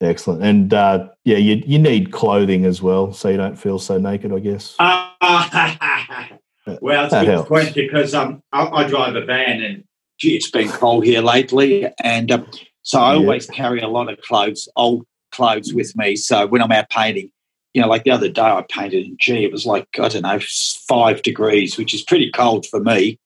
Excellent. 0.00 0.42
And 0.42 0.72
uh, 0.72 1.08
yeah, 1.24 1.36
you, 1.36 1.62
you 1.66 1.78
need 1.78 2.12
clothing 2.12 2.64
as 2.64 2.80
well 2.80 3.12
so 3.12 3.28
you 3.28 3.36
don't 3.36 3.56
feel 3.58 3.78
so 3.78 3.98
naked, 3.98 4.32
I 4.32 4.38
guess. 4.38 4.76
Ah, 4.78 5.16
well, 6.80 7.04
it's 7.04 7.12
a 7.14 7.20
good 7.20 7.28
helps. 7.28 7.48
question 7.48 7.74
because 7.86 8.14
um, 8.14 8.42
I, 8.52 8.66
I 8.66 8.88
drive 8.88 9.16
a 9.16 9.24
van 9.24 9.60
and 9.62 9.84
gee, 10.18 10.36
it's 10.36 10.50
been 10.50 10.68
cold 10.68 11.04
here 11.04 11.20
lately, 11.20 11.86
and 12.02 12.30
um, 12.30 12.46
so 12.82 13.00
I 13.00 13.12
Yeah. 13.12 13.18
always 13.18 13.46
carry 13.46 13.80
a 13.80 13.88
lot 13.88 14.10
of 14.10 14.20
clothes, 14.22 14.68
old 14.76 15.06
clothes, 15.32 15.72
with 15.74 15.96
me. 15.96 16.16
So 16.16 16.46
when 16.46 16.62
I'm 16.62 16.72
out 16.72 16.90
painting, 16.90 17.30
you 17.74 17.82
know, 17.82 17.88
like 17.88 18.04
the 18.04 18.10
other 18.10 18.28
day 18.28 18.42
I 18.42 18.64
painted, 18.68 19.06
and 19.06 19.18
gee, 19.18 19.44
it 19.44 19.52
was 19.52 19.64
like 19.66 19.86
I 19.98 20.08
don't 20.08 20.22
know, 20.22 20.40
five 20.88 21.22
degrees, 21.22 21.78
which 21.78 21.94
is 21.94 22.02
pretty 22.02 22.30
cold 22.32 22.66
for 22.66 22.80
me. 22.80 23.18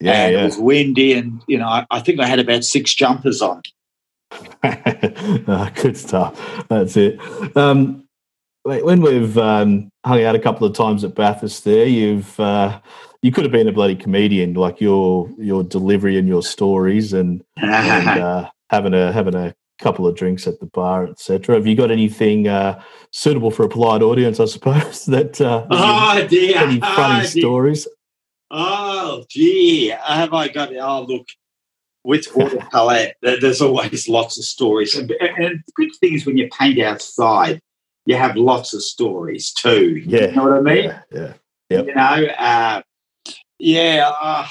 yeah, 0.00 0.26
and 0.26 0.34
it 0.34 0.44
was 0.44 0.58
windy, 0.58 1.12
and 1.12 1.42
you 1.46 1.58
know, 1.58 1.68
I, 1.68 1.86
I 1.90 2.00
think 2.00 2.20
I 2.20 2.26
had 2.26 2.38
about 2.38 2.64
six 2.64 2.94
jumpers 2.94 3.42
on. 3.42 3.62
Ah, 5.46 5.70
good 5.74 5.96
stuff. 5.96 6.66
That's 6.68 6.96
it. 6.96 7.20
Um, 7.56 8.04
when 8.62 9.02
we've 9.02 9.36
um, 9.36 9.90
hung 10.06 10.24
out 10.24 10.34
a 10.34 10.38
couple 10.38 10.66
of 10.66 10.74
times 10.74 11.04
at 11.04 11.14
Bathurst, 11.14 11.64
there 11.64 11.86
you've 11.86 12.38
uh, 12.40 12.80
you 13.20 13.30
could 13.30 13.44
have 13.44 13.52
been 13.52 13.68
a 13.68 13.72
bloody 13.72 13.94
comedian, 13.96 14.54
like 14.54 14.80
your 14.80 15.28
your 15.38 15.62
delivery 15.62 16.18
and 16.18 16.26
your 16.26 16.42
stories, 16.42 17.12
and, 17.12 17.44
and 17.58 18.08
uh, 18.18 18.50
having 18.70 18.94
a 18.94 19.12
having 19.12 19.34
a 19.34 19.54
couple 19.80 20.06
of 20.06 20.14
drinks 20.14 20.46
at 20.46 20.60
the 20.60 20.66
bar, 20.66 21.06
etc. 21.06 21.56
Have 21.56 21.66
you 21.66 21.74
got 21.74 21.90
anything 21.90 22.48
uh, 22.48 22.80
suitable 23.10 23.50
for 23.50 23.64
a 23.64 23.68
polite 23.68 24.02
audience? 24.02 24.40
I 24.40 24.44
suppose 24.46 25.04
that 25.06 25.40
uh, 25.40 25.66
oh 25.70 26.26
dear! 26.28 26.58
any 26.58 26.80
oh, 26.82 26.94
funny 26.96 27.20
dear. 27.28 27.40
stories. 27.42 27.88
Oh 28.50 29.24
gee, 29.28 29.88
have 29.88 30.32
I 30.32 30.48
got 30.48 30.72
it? 30.72 30.78
Oh 30.78 31.02
look, 31.02 31.26
with 32.04 32.26
watercolor, 32.36 33.12
there- 33.22 33.40
there's 33.40 33.60
always 33.60 34.08
lots 34.18 34.38
of 34.38 34.44
stories, 34.44 34.94
and, 34.94 35.10
and 35.10 35.62
the 35.66 35.72
good 35.76 35.90
thing 36.00 36.14
is 36.14 36.26
when 36.26 36.36
you 36.36 36.48
paint 36.56 36.78
outside, 36.80 37.60
you 38.06 38.16
have 38.16 38.36
lots 38.36 38.74
of 38.74 38.82
stories 38.82 39.52
too. 39.52 40.02
Yeah, 40.06 40.26
you 40.28 40.36
know 40.36 40.44
what 40.44 40.52
I 40.58 40.60
mean. 40.60 40.84
Yeah, 40.84 41.02
yeah. 41.10 41.32
Yep. 41.70 41.86
You 41.86 41.94
know, 41.94 42.26
uh, 42.38 42.82
yeah. 43.58 44.12
Uh, 44.20 44.46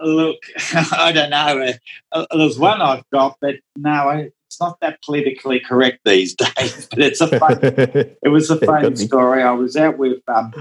look, 0.00 0.38
I 0.92 1.12
don't 1.12 1.30
know. 1.30 1.72
Uh, 2.12 2.26
uh, 2.30 2.36
there's 2.36 2.58
one 2.58 2.80
I've 2.80 3.08
got, 3.12 3.36
but 3.40 3.56
no, 3.76 3.90
I, 3.90 4.30
it's 4.46 4.60
not 4.60 4.78
that 4.80 5.02
politically 5.02 5.60
correct 5.60 6.00
these 6.04 6.34
days. 6.56 6.86
But 6.90 7.00
it's 7.00 7.20
a 7.20 7.26
fun, 7.38 7.58
it 7.62 8.30
was 8.30 8.50
a 8.50 8.58
funny 8.58 8.94
story. 8.96 9.42
I 9.42 9.52
was 9.52 9.76
out 9.76 9.98
with 9.98 10.22
um, 10.28 10.52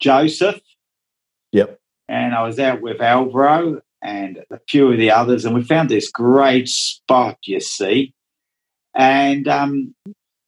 Joseph, 0.00 0.60
yep. 1.52 1.78
and 2.08 2.34
I 2.34 2.42
was 2.42 2.58
out 2.58 2.80
with 2.80 3.00
Alvaro 3.00 3.80
and 4.02 4.42
a 4.50 4.58
few 4.68 4.90
of 4.90 4.98
the 4.98 5.10
others, 5.10 5.44
and 5.44 5.54
we 5.54 5.62
found 5.62 5.88
this 5.88 6.10
great 6.10 6.68
spot. 6.68 7.38
You 7.44 7.60
see, 7.60 8.14
and 8.94 9.46
um, 9.46 9.94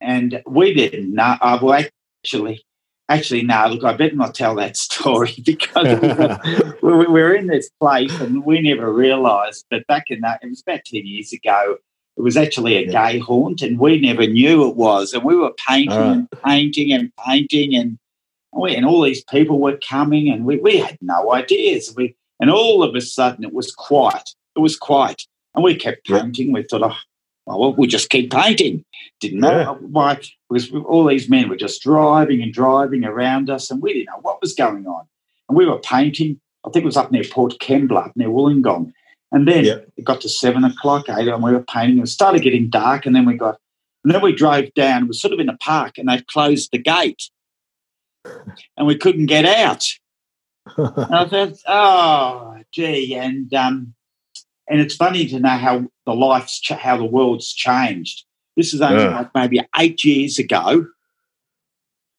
and 0.01 0.43
we 0.47 0.75
didn't 0.75 1.15
know. 1.15 1.37
Uh, 1.41 1.59
well, 1.63 1.85
actually, 2.25 2.65
actually, 3.09 3.43
no. 3.43 3.67
Look, 3.69 3.85
I 3.85 3.93
better 3.95 4.17
not 4.17 4.35
tell 4.35 4.55
that 4.57 4.77
story 4.89 5.35
because 5.45 6.01
we 6.83 6.89
were, 6.93 6.99
we 6.99 7.07
were- 7.23 7.35
in 7.35 7.47
this 7.47 7.71
place 7.81 8.19
and 8.21 8.45
we 8.45 8.61
never 8.61 8.93
realised. 8.93 9.65
But 9.71 9.87
back 9.87 10.05
in 10.11 10.21
that, 10.21 10.41
it 10.43 10.49
was 10.51 10.63
about 10.67 10.85
ten 10.85 11.07
years 11.07 11.33
ago. 11.33 11.77
It 12.17 12.21
was 12.21 12.37
actually 12.37 12.77
a 12.77 12.83
Yeah. 12.83 13.13
gay 13.13 13.19
haunt, 13.21 13.63
and 13.63 13.79
we 13.79 13.99
never 13.99 14.27
knew 14.27 14.69
it 14.69 14.77
was. 14.77 15.15
And 15.15 15.25
we 15.25 15.35
were 15.35 15.53
painting 15.67 15.97
right. 15.99 16.11
and 16.13 16.29
painting 16.45 16.93
and 16.93 17.11
painting, 17.27 17.75
and 17.75 17.99
we, 18.53 18.77
and 18.77 18.85
all 18.85 19.01
these 19.01 19.25
people 19.25 19.59
were 19.59 19.79
coming, 19.79 20.29
and 20.29 20.45
we, 20.45 20.59
we 20.59 20.77
had 20.77 20.99
no 21.01 21.33
ideas. 21.33 21.95
We 21.97 22.15
and 22.39 22.51
all 22.51 22.83
of 22.83 22.95
a 22.95 23.01
sudden 23.01 23.45
it 23.45 23.55
was 23.55 23.73
quiet. 23.73 24.29
It 24.57 24.61
was 24.61 24.77
quiet, 24.77 25.23
and 25.55 25.65
we 25.65 25.75
kept 25.75 26.05
painting. 26.07 26.53
We 26.53 26.65
thought, 26.65 26.83
oh, 26.83 26.97
well, 27.47 27.75
we'll 27.75 27.89
just 27.89 28.11
keep 28.11 28.31
painting. 28.31 28.85
Didn't 29.21 29.41
know 29.41 29.59
Yeah. 29.59 29.73
why 29.73 30.21
because 30.49 30.71
all 30.73 31.05
these 31.07 31.29
men 31.29 31.49
were 31.49 31.57
just 31.57 31.83
driving 31.83 32.43
and 32.43 32.53
driving 32.53 33.05
around 33.05 33.51
us, 33.51 33.71
and 33.71 33.83
we 33.83 33.93
didn't 33.95 34.07
know 34.07 34.21
what 34.23 34.41
was 34.41 34.55
going 34.55 34.87
on. 34.87 35.07
And 35.49 35.57
we 35.59 35.67
were 35.67 35.79
painting. 35.79 36.41
I 36.65 36.71
think 36.71 36.85
it 36.85 36.87
was 36.87 36.97
up 36.97 37.11
near 37.11 37.25
Port 37.25 37.55
Kembla, 37.61 38.07
up 38.07 38.17
near 38.17 38.29
Wollongong. 38.29 38.93
And 39.33 39.49
then 39.49 39.65
Yeah. 39.65 39.79
it 39.97 40.05
got 40.05 40.21
to 40.21 40.29
seven 40.29 40.63
o'clock, 40.65 41.09
eight, 41.09 41.27
and 41.29 41.43
we 41.43 41.53
were 41.53 41.65
painting. 41.65 41.99
It 41.99 42.07
started 42.09 42.43
getting 42.43 42.69
dark, 42.69 43.07
and 43.07 43.17
then 43.17 43.25
we 43.25 43.35
got, 43.35 43.59
and 44.05 44.13
then 44.15 44.23
we 44.23 44.33
drove 44.35 44.73
down. 44.75 45.05
It 45.05 45.09
was 45.09 45.21
sort 45.21 45.33
of 45.33 45.41
in 45.41 45.49
a 45.49 45.57
park, 45.57 45.99
and 45.99 46.09
they'd 46.09 46.27
closed 46.29 46.71
the 46.71 46.79
gate, 46.79 47.31
and 48.77 48.87
we 48.87 48.97
couldn't 48.97 49.27
get 49.27 49.45
out. 49.45 49.87
And 50.77 51.15
I 51.15 51.25
thought, 51.25 51.59
oh, 51.67 52.57
gee, 52.73 53.17
and 53.17 53.53
um, 53.53 53.95
and 54.73 54.81
it's 54.81 54.97
funny 54.97 55.27
to 55.27 55.39
know 55.39 55.51
how 55.51 55.87
the 56.07 56.15
life's 56.15 56.59
ch- 56.59 56.71
how 56.87 56.97
the 56.97 57.05
world's 57.05 57.53
changed. 57.53 58.25
This 58.57 58.73
is 58.73 58.81
only 58.81 59.05
Yeah. 59.05 59.17
like 59.19 59.35
maybe 59.35 59.61
eight 59.79 60.03
years 60.03 60.39
ago. 60.39 60.87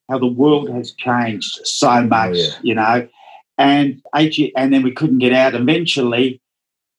How 0.09 0.19
the 0.19 0.27
world 0.27 0.69
has 0.69 0.93
changed 0.93 1.65
so 1.65 2.03
much, 2.03 2.35
yeah. 2.35 2.51
you 2.61 2.75
know, 2.75 3.07
and 3.57 4.01
eight 4.15 4.37
year, 4.37 4.51
and 4.55 4.71
then 4.71 4.83
we 4.83 4.91
couldn't 4.91 5.17
get 5.19 5.33
out. 5.33 5.55
Eventually, 5.55 6.41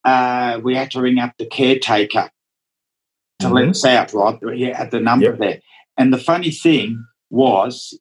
uh, 0.05 0.61
we 0.63 0.75
had 0.75 0.91
to 0.93 1.01
ring 1.01 1.19
up 1.19 1.35
the 1.39 1.47
caretaker 1.47 2.31
to 3.41 3.49
let 3.49 3.67
Mhm. 3.67 3.71
us 3.71 3.85
out. 3.85 4.13
Right, 4.13 4.57
he 4.57 4.65
had 4.65 4.91
the 4.91 5.01
number 5.01 5.27
Yep. 5.27 5.39
there, 5.39 5.61
and 5.97 6.13
the 6.13 6.19
funny 6.19 6.51
thing 6.51 7.05
was, 7.31 7.99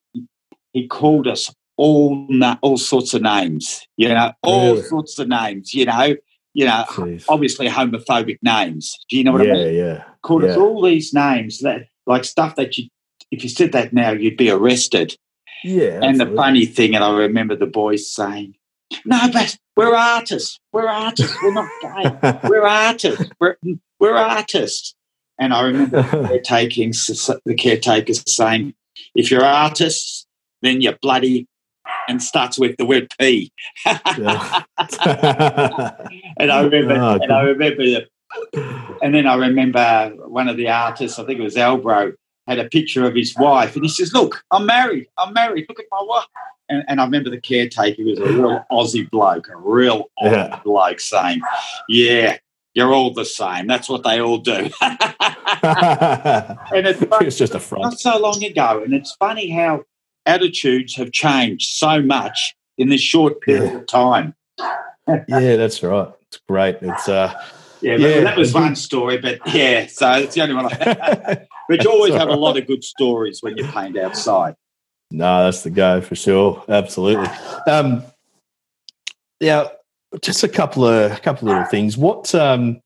he 0.74 0.88
called 0.88 1.28
us 1.28 1.54
all 1.78 2.26
na- 2.30 2.58
all 2.62 2.78
sorts 2.78 3.14
of 3.14 3.22
names, 3.22 3.86
you 3.98 4.08
know, 4.10 4.32
all 4.42 4.74
Really? 4.76 4.84
sorts 4.84 5.20
of 5.20 5.28
names, 5.28 5.74
you 5.74 5.86
know, 5.86 6.16
you 6.54 6.66
know, 6.66 6.86
Jeez. 6.88 7.26
obviously 7.28 7.68
homophobic 7.68 8.38
names. 8.42 8.98
Do 9.10 9.18
you 9.18 9.24
know 9.24 9.32
what 9.32 9.46
yeah, 9.46 9.54
I 9.54 9.56
mean? 9.56 9.74
yeah. 9.76 9.84
yeah. 9.84 10.04
Called 10.22 10.44
us 10.44 10.56
all 10.56 10.82
these 10.82 11.14
names 11.14 11.60
that 11.60 11.88
like 12.06 12.24
stuff 12.24 12.56
that 12.56 12.78
you, 12.78 12.90
if 13.32 13.44
you 13.44 13.50
said 13.50 13.72
that 13.74 13.94
now, 13.94 14.12
you'd 14.12 14.38
be 14.38 14.50
arrested. 14.50 15.18
Yeah. 15.64 16.00
And 16.02 16.20
the 16.20 16.28
funny 16.28 16.66
thing, 16.66 16.96
and 16.96 17.04
I 17.04 17.12
remember 17.16 17.56
the 17.56 17.66
boys 17.66 18.14
saying, 18.14 18.56
"No, 19.06 19.20
but 19.32 19.58
we're 19.76 19.96
artists. 19.96 20.60
We're 20.72 20.88
artists. 20.88 21.36
We're 21.42 21.54
not 21.54 21.70
gay. 21.82 22.40
We're 22.50 22.68
artists. 22.68 23.30
We're, 23.40 23.58
we're 24.00 24.16
artists." 24.16 24.96
And 25.40 25.54
I 25.54 25.62
remember 25.62 26.02
the 26.04 26.42
taking 26.44 26.92
the 26.92 27.56
caretakers 27.56 28.24
saying, 28.28 28.74
"If 29.16 29.32
you're 29.32 29.44
artists, 29.44 30.28
then 30.62 30.82
you're 30.82 30.98
bloody." 31.02 31.48
And 32.08 32.22
starts 32.22 32.60
with 32.60 32.78
the 32.78 32.86
word 32.86 33.12
P. 33.20 33.52
Yeah. 33.86 34.64
And 36.38 36.52
I 36.52 36.62
remember, 36.64 36.96
Oh, 36.96 37.20
and 37.22 37.32
I 37.32 37.42
remember, 37.44 37.84
the, 37.84 38.08
and 39.02 39.14
then 39.16 39.26
I 39.28 39.36
remember 39.36 40.14
one 40.28 40.48
of 40.50 40.58
the 40.58 40.68
artists, 40.70 41.18
I 41.20 41.26
think 41.26 41.40
it 41.40 41.44
was 41.44 41.56
Alvaro, 41.58 42.14
had 42.48 42.60
a 42.60 42.66
picture 42.66 43.06
of 43.06 43.16
his 43.16 43.36
wife, 43.38 43.76
and 43.76 43.86
he 43.86 43.90
says, 43.90 44.12
"Look, 44.14 44.44
I'm 44.52 44.66
married. 44.66 45.08
I'm 45.18 45.34
married. 45.34 45.66
Look 45.70 45.80
at 45.80 45.86
my 45.92 46.02
wife." 46.02 46.26
And, 46.68 46.84
and 46.88 47.00
I 47.00 47.06
remember 47.06 47.30
the 47.30 47.40
caretaker 47.40 48.04
was 48.04 48.20
a 48.20 48.26
real 48.26 48.66
Aussie 48.72 49.10
bloke, 49.10 49.48
a 49.50 49.56
real 49.56 50.10
Aussie 50.22 50.32
Yeah. 50.32 50.60
bloke, 50.64 51.00
saying, 51.00 51.40
"Yeah, 51.88 52.38
you're 52.74 52.94
all 52.94 53.14
the 53.14 53.24
same. 53.26 53.68
That's 53.68 53.88
what 53.88 54.04
they 54.04 54.20
all 54.20 54.40
do." 54.40 54.70
and 54.82 54.98
it's 56.86 57.02
funny, 57.06 57.28
it's 57.28 57.38
just 57.38 57.56
a 57.56 57.62
not 57.80 57.98
so 58.00 58.18
long 58.20 58.44
ago, 58.44 58.82
and 58.84 58.94
it's 58.94 59.16
funny 59.16 59.50
how 59.50 59.84
attitudes 60.26 60.96
have 60.96 61.12
changed 61.12 61.70
so 61.76 62.02
much 62.02 62.56
in 62.78 62.90
this 62.90 63.02
short 63.02 63.42
period 63.42 63.72
Yeah. 63.72 63.78
of 63.80 63.86
time. 63.88 64.36
yeah, 65.08 65.56
that's 65.58 65.82
right. 65.84 66.10
It's 66.28 66.40
great. 66.48 66.78
It's 66.82 67.08
uh, 67.10 67.34
Yeah, 67.82 67.98
Yeah. 67.98 68.22
that 68.22 68.38
was 68.38 68.54
one 68.54 68.76
story, 68.76 69.18
but 69.18 69.40
yeah, 69.54 69.88
so 69.88 70.12
it's 70.14 70.36
the 70.36 70.42
only 70.42 70.56
one. 70.56 70.68
I, 70.68 71.46
but 71.70 71.84
you 71.84 71.92
always 71.92 72.14
have 72.14 72.30
a 72.30 72.36
lot 72.36 72.58
of 72.58 72.66
good 72.68 72.84
stories 72.84 73.40
when 73.42 73.58
you 73.58 73.66
paint 73.66 73.98
outside. 73.98 74.56
No, 75.12 75.44
that's 75.44 75.62
the 75.64 75.70
go 75.70 76.02
for 76.02 76.16
sure. 76.16 76.64
Absolutely. 76.68 77.28
Um, 77.68 78.04
yeah, 79.40 79.68
just 80.22 80.44
a 80.44 80.48
couple 80.48 80.86
of 80.86 81.12
a 81.12 81.20
couple 81.20 81.50
of 81.50 81.54
little 81.54 81.70
things. 81.70 81.98
What 81.98 82.34
um, 82.34 82.82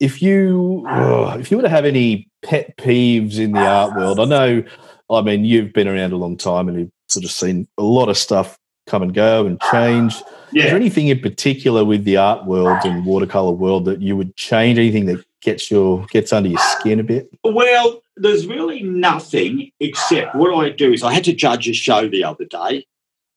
if 0.00 0.22
you 0.22 0.86
oh, 0.88 1.30
if 1.38 1.50
you 1.50 1.56
were 1.58 1.62
to 1.64 1.68
have 1.68 1.84
any 1.84 2.28
pet 2.42 2.76
peeves 2.78 3.38
in 3.38 3.52
the 3.52 3.66
art 3.66 3.94
world? 3.96 4.20
I 4.20 4.24
know, 4.24 4.62
I 5.10 5.22
mean, 5.22 5.44
you've 5.44 5.72
been 5.72 5.88
around 5.88 6.12
a 6.12 6.16
long 6.16 6.36
time 6.36 6.68
and 6.68 6.78
you've 6.78 6.92
sort 7.08 7.24
of 7.24 7.30
seen 7.30 7.68
a 7.78 7.82
lot 7.82 8.08
of 8.08 8.16
stuff 8.16 8.58
come 8.86 9.02
and 9.02 9.14
go 9.14 9.46
and 9.46 9.60
change. 9.70 10.14
Is 10.54 10.64
there 10.64 10.76
anything 10.76 11.08
in 11.08 11.20
particular 11.20 11.84
with 11.84 12.04
the 12.04 12.16
art 12.16 12.46
world 12.46 12.78
and 12.84 13.04
watercolor 13.04 13.52
world 13.52 13.84
that 13.86 14.00
you 14.00 14.16
would 14.16 14.36
change? 14.36 14.78
Anything 14.78 15.06
that 15.06 15.24
gets 15.42 15.70
your 15.70 16.06
gets 16.06 16.32
under 16.32 16.48
your 16.48 16.58
skin 16.58 17.00
a 17.00 17.02
bit? 17.02 17.28
Well, 17.44 18.02
there's 18.16 18.46
really 18.46 18.82
nothing 18.82 19.70
except 19.80 20.34
what 20.34 20.54
I 20.54 20.70
do 20.70 20.92
is 20.92 21.02
I 21.02 21.12
had 21.12 21.24
to 21.24 21.34
judge 21.34 21.68
a 21.68 21.72
show 21.72 22.08
the 22.08 22.24
other 22.24 22.44
day 22.44 22.86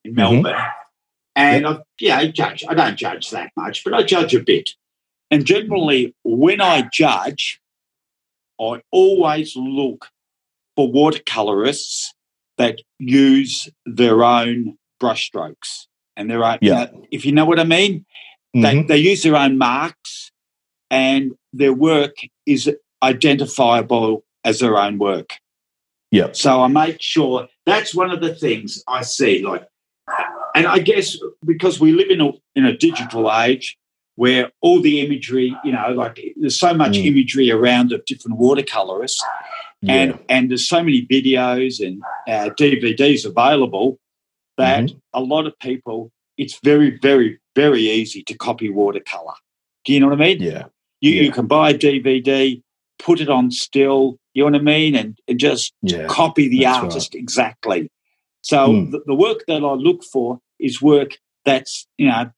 in 0.05 0.15
mm-hmm. 0.15 0.41
Melbourne, 0.43 0.63
and 1.35 1.67
I, 1.67 1.79
yeah, 1.99 2.17
I 2.17 2.27
judge. 2.27 2.63
I 2.67 2.73
don't 2.73 2.95
judge 2.95 3.31
that 3.31 3.51
much, 3.57 3.83
but 3.83 3.93
I 3.93 4.03
judge 4.03 4.33
a 4.33 4.39
bit. 4.39 4.71
And 5.31 5.45
generally, 5.45 6.15
when 6.23 6.61
I 6.61 6.89
judge, 6.91 7.61
I 8.59 8.81
always 8.91 9.55
look 9.55 10.07
for 10.79 10.89
watercolorists 10.89 12.13
that 12.57 12.79
use 12.99 13.67
their 13.85 14.23
own 14.23 14.77
brushstrokes 15.03 15.87
and 16.15 16.29
their 16.31 16.41
own. 16.41 16.57
Yeah. 16.61 16.87
if 17.11 17.25
you 17.25 17.33
know 17.33 17.43
what 17.43 17.59
I 17.59 17.65
mean, 17.65 18.05
they, 18.53 18.59
Mhm. 18.75 18.87
they 18.87 18.97
use 18.97 19.21
their 19.23 19.35
own 19.35 19.57
marks 19.57 20.31
and 20.89 21.33
their 21.51 21.73
work 21.73 22.15
is 22.45 22.73
identifiable 23.03 24.23
as 24.45 24.59
their 24.59 24.77
own 24.79 24.97
work. 24.99 25.31
Yep. 26.11 26.37
So 26.37 26.61
I 26.61 26.67
make 26.67 27.01
sure 27.01 27.49
that's 27.65 27.93
one 27.93 28.09
of 28.09 28.21
the 28.21 28.33
things 28.33 28.81
I 28.87 29.01
see. 29.01 29.43
Like, 29.43 29.65
and 30.55 30.65
I 30.65 30.79
guess 30.79 31.17
because 31.45 31.81
we 31.81 31.91
live 31.91 32.09
in 32.09 32.21
a 32.21 32.31
in 32.55 32.63
a 32.65 32.75
digital 32.77 33.29
age 33.33 33.77
where 34.15 34.51
all 34.61 34.81
the 34.81 35.01
imagery, 35.01 35.53
you 35.65 35.71
know, 35.73 35.89
like 35.93 36.15
there's 36.37 36.57
so 36.59 36.73
much 36.73 36.93
Mm. 36.97 37.05
imagery 37.11 37.51
around 37.51 37.91
of 37.91 38.03
different 38.05 38.37
watercolorists, 38.37 39.21
Yeah. 39.81 39.93
and 39.93 40.19
and 40.27 40.49
there's 40.49 40.67
so 40.67 40.83
many 40.83 41.05
videos 41.05 41.85
and 41.85 42.01
uh, 42.27 42.49
DVDs 42.55 43.25
available 43.25 43.97
that 44.57 44.85
Mm-hmm. 44.85 44.97
a 45.13 45.21
lot 45.21 45.47
of 45.47 45.57
people, 45.59 46.11
it's 46.37 46.59
very, 46.63 46.97
very, 47.01 47.39
very 47.55 47.81
easy 47.83 48.21
to 48.23 48.33
copy 48.33 48.69
watercolor. 48.69 49.35
Do 49.85 49.93
you 49.93 49.99
know 50.01 50.07
what 50.09 50.21
I 50.21 50.25
mean? 50.25 50.41
yeah. 50.41 50.63
You, 51.01 51.11
Yeah. 51.13 51.21
you 51.23 51.31
can 51.31 51.47
buy 51.47 51.69
a 51.69 51.77
DVD, 51.77 52.61
put 52.99 53.21
it 53.21 53.29
on 53.29 53.51
still, 53.51 54.17
you 54.33 54.43
know 54.43 54.51
what 54.51 54.59
I 54.59 54.63
mean, 54.63 54.95
and, 54.95 55.17
and 55.29 55.39
just 55.39 55.73
Yeah. 55.81 56.07
copy 56.07 56.49
the 56.49 56.63
that's 56.65 56.77
right. 56.77 56.83
artist 56.83 57.15
exactly. 57.15 57.89
So 58.41 58.57
Mm. 58.67 58.91
the, 58.91 59.01
the 59.05 59.15
work 59.15 59.45
that 59.47 59.63
I 59.63 59.73
look 59.73 60.03
for 60.03 60.39
is 60.59 60.81
work 60.81 61.17
that's 61.45 61.87
you 61.97 62.07
know 62.09 62.31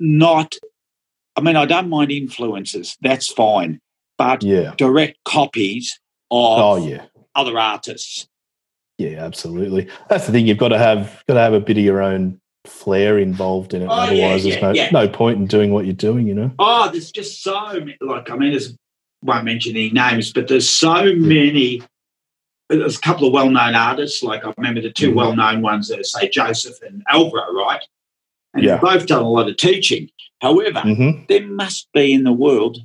not. 0.00 0.54
I 1.36 1.40
mean, 1.40 1.56
I 1.56 1.66
don't 1.66 1.88
mind 1.90 2.10
influences. 2.10 2.96
That's 3.02 3.28
fine, 3.30 3.80
but 4.16 4.42
Yeah. 4.42 4.74
direct 4.76 5.18
copies 5.24 6.00
Oh 6.30 6.76
yeah. 6.86 7.06
other 7.34 7.58
artists. 7.58 8.26
Yeah, 8.98 9.24
absolutely. 9.24 9.88
That's 10.08 10.26
the 10.26 10.32
thing. 10.32 10.46
You've 10.46 10.58
got 10.58 10.68
to 10.68 10.78
have 10.78 11.22
got 11.28 11.34
to 11.34 11.40
have 11.40 11.52
a 11.52 11.60
bit 11.60 11.78
of 11.78 11.84
your 11.84 12.02
own 12.02 12.40
flair 12.64 13.18
involved 13.18 13.72
in 13.72 13.82
it. 13.82 13.86
Oh, 13.86 13.90
Otherwise, 13.92 14.44
yeah, 14.44 14.50
there's 14.50 14.62
no 14.62 14.72
yeah. 14.72 14.90
no 14.90 15.08
point 15.08 15.38
in 15.38 15.46
doing 15.46 15.70
what 15.72 15.84
you're 15.84 15.94
doing. 15.94 16.26
You 16.26 16.34
know. 16.34 16.50
Oh, 16.58 16.90
there's 16.90 17.12
just 17.12 17.42
so 17.42 17.72
many. 17.74 17.96
Like, 18.00 18.30
I 18.30 18.36
mean, 18.36 18.50
there's 18.50 18.76
won't 19.22 19.44
mention 19.44 19.72
any 19.76 19.90
names, 19.90 20.32
but 20.32 20.48
there's 20.48 20.68
so 20.68 21.14
many. 21.14 21.82
There's 22.68 22.98
a 22.98 23.00
couple 23.00 23.26
of 23.28 23.32
well-known 23.32 23.74
artists. 23.74 24.22
Like 24.22 24.44
I 24.44 24.52
remember 24.58 24.80
the 24.82 24.90
2 24.92 25.10
Mhm. 25.10 25.14
well-known 25.14 25.62
ones, 25.62 25.90
are, 25.90 26.02
say 26.04 26.28
Joseph 26.28 26.82
and 26.82 27.02
Alvaro, 27.08 27.50
right? 27.54 27.82
And 28.54 28.62
Yeah. 28.62 28.72
they've 28.74 28.80
both 28.82 29.06
done 29.06 29.22
a 29.22 29.28
lot 29.30 29.48
of 29.48 29.56
teaching. 29.56 30.10
However, 30.42 30.80
hmm 30.80 31.10
there 31.28 31.46
must 31.46 31.88
be 31.94 32.12
in 32.12 32.24
the 32.24 32.32
world, 32.32 32.78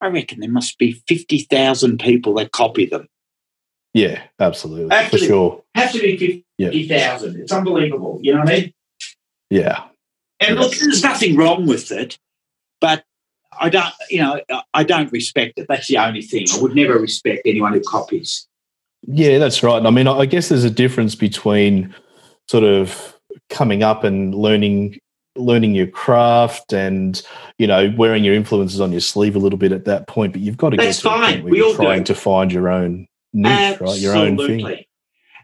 I 0.00 0.08
reckon 0.08 0.40
there 0.40 0.50
must 0.50 0.78
be 0.78 0.92
fifty 1.08 1.38
thousand 1.38 2.00
people 2.00 2.34
that 2.34 2.52
copy 2.52 2.86
them. 2.86 3.08
Yeah, 3.94 4.22
absolutely, 4.38 4.90
Actually- 4.94 5.18
for 5.20 5.24
sure. 5.24 5.62
Have 5.74 5.92
to 5.92 5.98
be 6.00 6.44
Yeah. 6.58 6.66
fifty 6.68 6.88
thousand. 6.88 7.36
It's 7.40 7.52
unbelievable. 7.52 8.18
You 8.22 8.34
know 8.34 8.40
what 8.40 8.48
I 8.50 8.52
mean? 8.60 8.72
Yeah, 9.50 9.84
And 10.40 10.58
look, 10.58 10.74
there's 10.74 11.02
nothing 11.04 11.36
wrong 11.36 11.66
with 11.66 11.92
it, 11.92 12.18
but 12.80 13.04
I 13.58 13.68
don't, 13.70 13.94
you 14.10 14.18
know, 14.18 14.40
I 14.74 14.82
don't 14.82 15.10
respect 15.12 15.58
it. 15.58 15.66
That's 15.68 15.86
the 15.86 15.98
only 15.98 16.20
thing. 16.20 16.46
I 16.52 16.58
would 16.60 16.74
never 16.74 16.98
respect 16.98 17.42
anyone 17.46 17.72
who 17.72 17.80
copies. 17.80 18.46
yeah, 19.06 19.38
that's 19.38 19.62
right. 19.62 19.84
I 19.86 19.90
mean, 19.90 20.08
I 20.08 20.26
guess 20.26 20.48
there's 20.48 20.64
a 20.64 20.70
difference 20.70 21.14
between 21.14 21.94
sort 22.50 22.64
of 22.64 23.16
coming 23.50 23.82
up 23.84 24.02
and 24.04 24.34
learning 24.34 24.98
learning 25.36 25.74
your 25.74 25.86
craft 25.86 26.72
and 26.72 27.22
you 27.58 27.66
know 27.66 27.92
wearing 27.96 28.24
your 28.24 28.34
influences 28.34 28.80
on 28.80 28.90
your 28.92 29.00
sleeve 29.00 29.36
a 29.36 29.38
little 29.38 29.58
bit 29.58 29.72
at 29.72 29.84
that 29.84 30.06
point 30.06 30.32
but 30.32 30.40
you've 30.42 30.56
got 30.56 30.70
to 30.70 30.76
That's 30.76 31.02
get 31.02 31.08
to 31.10 31.16
fine. 31.16 31.32
point 31.32 31.44
where 31.44 31.50
We 31.50 31.58
you're 31.58 31.66
all 31.66 31.72
do. 31.72 31.78
trying 31.78 32.04
to 32.04 32.14
find 32.14 32.52
your 32.52 32.68
own 32.68 33.06
niche 33.32 33.80
right 33.80 33.98
your 33.98 34.16
own 34.16 34.36
thing 34.36 34.60
Absolutely. 34.60 34.88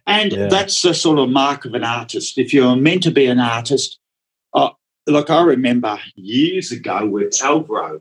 And 0.07 0.33
Yeah. 0.33 0.47
that's 0.49 0.83
the 0.83 0.95
sort 0.95 1.19
of 1.21 1.31
mark 1.31 1.65
of 1.65 1.75
an 1.75 1.85
artist. 1.85 2.37
If 2.37 2.53
you're 2.53 2.75
meant 2.75 3.05
to 3.05 3.13
be 3.13 3.27
an 3.27 3.39
artist, 3.39 3.99
uh, 4.53 4.71
like 5.07 5.31
I 5.31 5.43
remember 5.43 5.97
years 6.17 6.73
ago 6.73 7.07
with 7.07 7.41
Alvaro, 7.41 8.01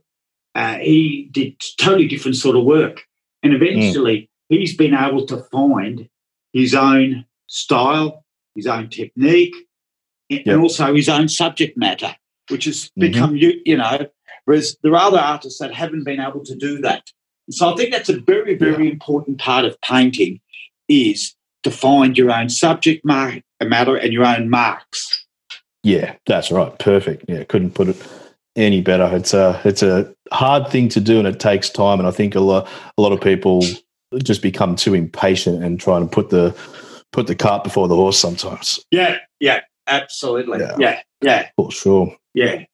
uh, 0.56 0.78
he 0.80 1.30
did 1.32 1.62
totally 1.80 2.08
different 2.08 2.38
sort 2.38 2.56
of 2.56 2.64
work. 2.64 3.04
And 3.44 3.54
eventually 3.54 4.30
he's 4.50 4.76
been 4.76 4.96
able 4.96 5.28
to 5.28 5.38
find 5.52 6.10
his 6.54 6.74
own 6.74 7.26
style, 7.48 8.26
his 8.56 8.66
own 8.66 8.90
technique, 8.90 9.54
and 10.32 10.62
also 10.62 10.94
his 10.94 11.10
own 11.10 11.28
subject 11.28 11.78
matter, 11.78 12.16
which 12.50 12.66
has 12.66 12.90
Mhm. 12.98 13.02
become, 13.02 13.36
you, 13.36 13.60
you 13.66 13.78
know, 13.78 14.08
whereas 14.46 14.78
there 14.84 14.94
are 14.94 15.08
other 15.08 15.20
artists 15.20 15.60
that 15.60 15.74
haven't 15.74 16.04
been 16.04 16.20
able 16.20 16.44
to 16.46 16.56
do 16.56 16.80
that. 16.82 17.04
So 17.50 17.72
I 17.72 17.76
think 17.76 17.92
that's 17.92 18.10
a 18.10 18.20
very, 18.20 18.56
very 18.56 18.90
important 18.90 19.40
part 19.40 19.66
of 19.66 19.80
painting 19.82 20.40
is 20.88 21.36
to 21.64 21.72
find 21.72 22.18
your 22.18 22.32
own 22.32 22.50
subject 22.50 23.04
matter 23.06 23.42
and 23.60 24.14
your 24.14 24.26
own 24.26 24.50
marks. 24.50 25.26
Yeah, 25.84 26.16
that's 26.26 26.52
right. 26.52 26.78
Perfect. 26.80 27.26
Yeah, 27.28 27.44
couldn't 27.44 27.72
put 27.72 27.90
it 27.90 27.98
any 28.56 28.82
better. 28.82 29.10
It's 29.16 29.34
a 29.34 29.60
it's 29.66 29.82
a 29.84 30.14
hard 30.32 30.70
thing 30.70 30.90
to 30.90 31.00
do, 31.00 31.18
and 31.20 31.28
it 31.28 31.40
takes 31.40 31.70
time. 31.70 32.00
And 32.00 32.08
I 32.08 32.12
think 32.12 32.36
a 32.36 32.40
lot 32.40 32.68
a 32.98 33.02
lot 33.02 33.12
of 33.12 33.22
people 33.22 33.64
just 34.24 34.42
become 34.42 34.76
too 34.76 34.94
impatient 34.94 35.64
and 35.64 35.80
trying 35.80 36.08
to 36.08 36.14
put 36.14 36.30
the 36.30 36.56
put 37.12 37.28
the 37.28 37.36
cart 37.36 37.64
before 37.64 37.88
the 37.88 37.96
horse 37.96 38.20
sometimes. 38.20 38.80
Yeah, 38.92 39.18
yeah, 39.40 39.62
absolutely. 39.88 40.60
Yeah. 40.60 40.76
Yeah, 40.78 41.02
yeah, 41.22 41.50
For 41.56 41.72
sure. 41.72 42.16
yeah. 42.34 42.66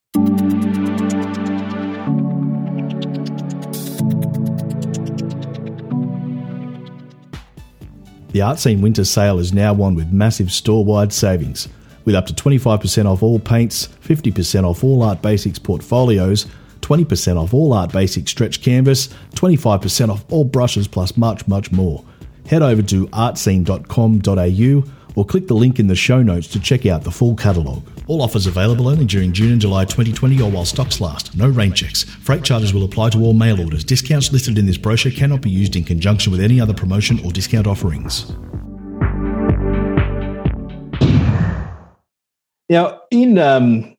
The 8.32 8.42
Art 8.42 8.60
Scene 8.60 8.82
Winter 8.82 9.06
Sale 9.06 9.40
is 9.40 9.54
now 9.54 9.74
on 9.82 9.96
with 9.96 10.12
massive 10.12 10.52
store 10.52 10.86
wide 10.86 11.12
savings, 11.14 11.68
with 12.06 12.14
up 12.16 12.26
to 12.28 12.34
25% 12.34 13.06
off 13.06 13.24
all 13.24 13.40
paints, 13.40 13.88
50% 14.04 14.64
off 14.64 14.84
all 14.84 15.02
Art 15.02 15.22
Basics 15.22 15.58
portfolios, 15.58 16.46
20% 16.82 17.42
off 17.42 17.54
all 17.54 17.74
Art 17.74 17.92
Basics 17.92 18.30
stretch 18.32 18.62
canvas, 18.62 19.10
25% 19.36 20.10
off 20.10 20.24
all 20.30 20.44
brushes, 20.44 20.88
plus 20.88 21.18
much, 21.18 21.48
much 21.48 21.72
more. 21.72 22.04
Head 22.46 22.62
over 22.62 22.82
to 22.84 23.08
artscene.com.au 23.08 24.97
or 25.18 25.26
click 25.26 25.48
the 25.48 25.54
link 25.56 25.80
in 25.80 25.88
the 25.88 25.96
show 25.96 26.22
notes 26.22 26.46
to 26.46 26.60
check 26.60 26.86
out 26.86 27.04
the 27.04 27.10
full 27.10 27.36
catalogue. 27.36 27.84
All 28.06 28.22
offers 28.22 28.46
available 28.46 28.88
only 28.88 29.04
during 29.04 29.34
June 29.34 29.54
and 29.54 29.60
July 29.60 29.84
2020 29.84 30.40
or 30.44 30.52
while 30.52 30.64
stocks 30.64 31.02
last. 31.02 31.36
No 31.36 31.50
rain 31.50 31.74
checks. 31.74 32.04
Freight 32.04 32.44
charges 32.44 32.72
will 32.72 32.86
apply 32.86 33.10
to 33.10 33.24
all 33.24 33.34
mail 33.34 33.60
orders. 33.60 33.84
Discounts 33.84 34.32
listed 34.32 34.60
in 34.60 34.68
this 34.68 34.78
brochure 34.78 35.12
cannot 35.12 35.42
be 35.42 35.50
used 35.50 35.76
in 35.76 35.84
conjunction 35.84 36.32
with 36.32 36.40
any 36.40 36.62
other 36.62 36.74
promotion 36.74 37.20
or 37.26 37.32
discount 37.32 37.66
offerings. 37.66 38.32
Now, 42.70 43.02
in 43.10 43.40
um, 43.40 43.96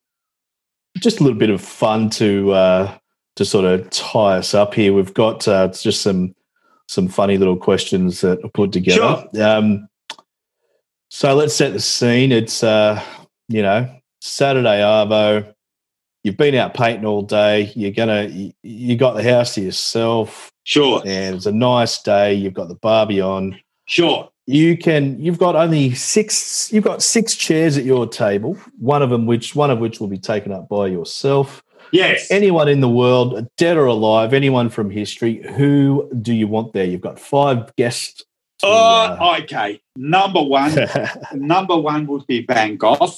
just 0.98 1.18
a 1.18 1.24
little 1.24 1.38
bit 1.38 1.50
of 1.50 1.60
fun 1.60 2.10
to 2.10 2.52
uh, 2.52 2.98
to 3.34 3.44
sort 3.44 3.64
of 3.64 3.90
tie 3.90 4.36
us 4.36 4.54
up 4.54 4.72
here, 4.72 4.92
we've 4.92 5.14
got 5.14 5.48
uh, 5.48 5.66
just 5.68 6.02
some 6.02 6.36
some 6.86 7.08
funny 7.08 7.38
little 7.38 7.56
questions 7.56 8.20
that 8.20 8.38
are 8.44 8.50
put 8.50 8.70
together. 8.70 9.26
Um, 9.42 9.88
so 11.08 11.34
let's 11.34 11.54
set 11.54 11.72
the 11.72 11.80
scene. 11.80 12.32
It's 12.32 12.62
uh, 12.62 13.02
you 13.48 13.62
know 13.62 13.88
Saturday 14.20 14.80
Arvo. 14.80 15.54
You've 16.24 16.36
been 16.36 16.54
out 16.54 16.74
painting 16.74 17.06
all 17.06 17.22
day. 17.22 17.72
You're 17.74 17.92
gonna 17.92 18.24
you, 18.24 18.52
you 18.62 18.96
got 18.96 19.14
the 19.14 19.22
house 19.22 19.54
to 19.54 19.60
yourself, 19.60 20.50
Sure, 20.64 21.00
and 21.06 21.36
it's 21.36 21.46
a 21.46 21.52
nice 21.52 22.02
day. 22.02 22.34
You've 22.34 22.54
got 22.54 22.68
the 22.68 22.74
barbie 22.74 23.20
on 23.20 23.58
sure. 23.86 24.28
you 24.46 24.76
can 24.76 25.18
you've 25.20 25.38
got 25.38 25.56
only 25.56 25.94
six 25.94 26.72
you've 26.72 26.84
got 26.84 27.02
six 27.02 27.34
chairs 27.34 27.78
at 27.78 27.84
your 27.84 28.06
table 28.06 28.58
one 28.78 29.02
of 29.02 29.10
them 29.10 29.24
which 29.26 29.54
one 29.54 29.70
of 29.70 29.78
which 29.78 30.00
will 30.00 30.08
be 30.08 30.18
taken 30.18 30.52
up 30.52 30.68
by 30.68 30.86
yourself 30.86 31.62
Yes. 31.92 32.30
Anyone 32.30 32.68
in 32.68 32.80
the 32.80 32.88
world, 32.88 33.48
dead 33.56 33.76
or 33.76 33.86
alive, 33.86 34.34
anyone 34.34 34.68
from 34.68 34.90
history, 34.90 35.42
who 35.56 36.10
do 36.20 36.34
you 36.34 36.46
want 36.46 36.72
there? 36.72 36.84
You've 36.84 37.00
got 37.00 37.18
five 37.18 37.74
guests. 37.76 38.24
To, 38.58 38.66
uh, 38.66 39.16
Oh, 39.20 39.36
okay. 39.42 39.80
Number 39.96 40.42
one, 40.42 40.74
number 41.34 41.76
one 41.76 42.06
would 42.06 42.26
be 42.26 42.44
Van 42.46 42.76
Gogh. 42.76 43.12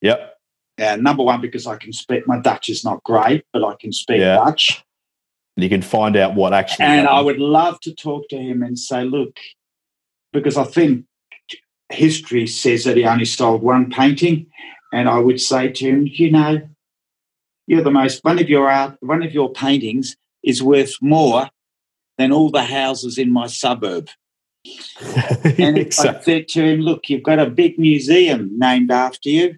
yep. 0.00 0.34
Uh, 0.78 0.96
number 0.96 1.22
one 1.22 1.40
because 1.40 1.66
I 1.66 1.76
can 1.76 1.92
speak. 1.92 2.26
My 2.26 2.38
Dutch 2.38 2.68
is 2.68 2.84
not 2.84 3.02
great, 3.02 3.44
but 3.52 3.64
I 3.64 3.74
can 3.80 3.92
speak 3.92 4.18
Yeah. 4.18 4.36
Dutch, 4.36 4.84
And 5.56 5.64
you 5.64 5.70
can 5.70 5.80
find 5.80 6.16
out 6.16 6.34
what 6.34 6.52
actually 6.52 6.84
and 6.84 7.08
I 7.08 7.20
would 7.20 7.38
love 7.38 7.80
to 7.80 7.94
talk 7.94 8.28
to 8.28 8.36
him 8.36 8.62
and 8.62 8.78
say, 8.78 9.04
look, 9.04 9.38
because 10.34 10.58
I 10.58 10.64
think 10.64 11.06
history 11.90 12.46
says 12.46 12.84
that 12.84 12.96
he 12.98 13.04
only 13.06 13.24
sold 13.24 13.62
one 13.62 13.90
painting, 13.90 14.46
and 14.92 15.08
I 15.08 15.18
would 15.18 15.40
say 15.40 15.70
to 15.70 15.84
him, 15.88 16.06
you 16.06 16.30
know, 16.30 16.60
you're 17.66 17.82
the 17.82 17.90
most 17.90 18.22
one 18.22 18.38
of 18.38 18.48
your 18.50 18.70
art, 18.70 18.96
one 19.00 19.22
of 19.22 19.32
your 19.32 19.50
paintings 19.52 20.14
is 20.42 20.62
worth 20.62 20.94
more 21.00 21.48
than 22.18 22.32
all 22.32 22.50
the 22.50 22.64
houses 22.64 23.16
in 23.16 23.32
my 23.32 23.46
suburb. 23.46 24.08
And 25.00 25.76
I 25.76 25.80
exactly. 25.80 26.22
said 26.22 26.48
to 26.48 26.64
him, 26.64 26.80
Look, 26.80 27.08
you've 27.08 27.22
got 27.22 27.38
a 27.38 27.50
big 27.50 27.78
museum 27.78 28.50
named 28.58 28.90
after 28.90 29.28
you. 29.28 29.56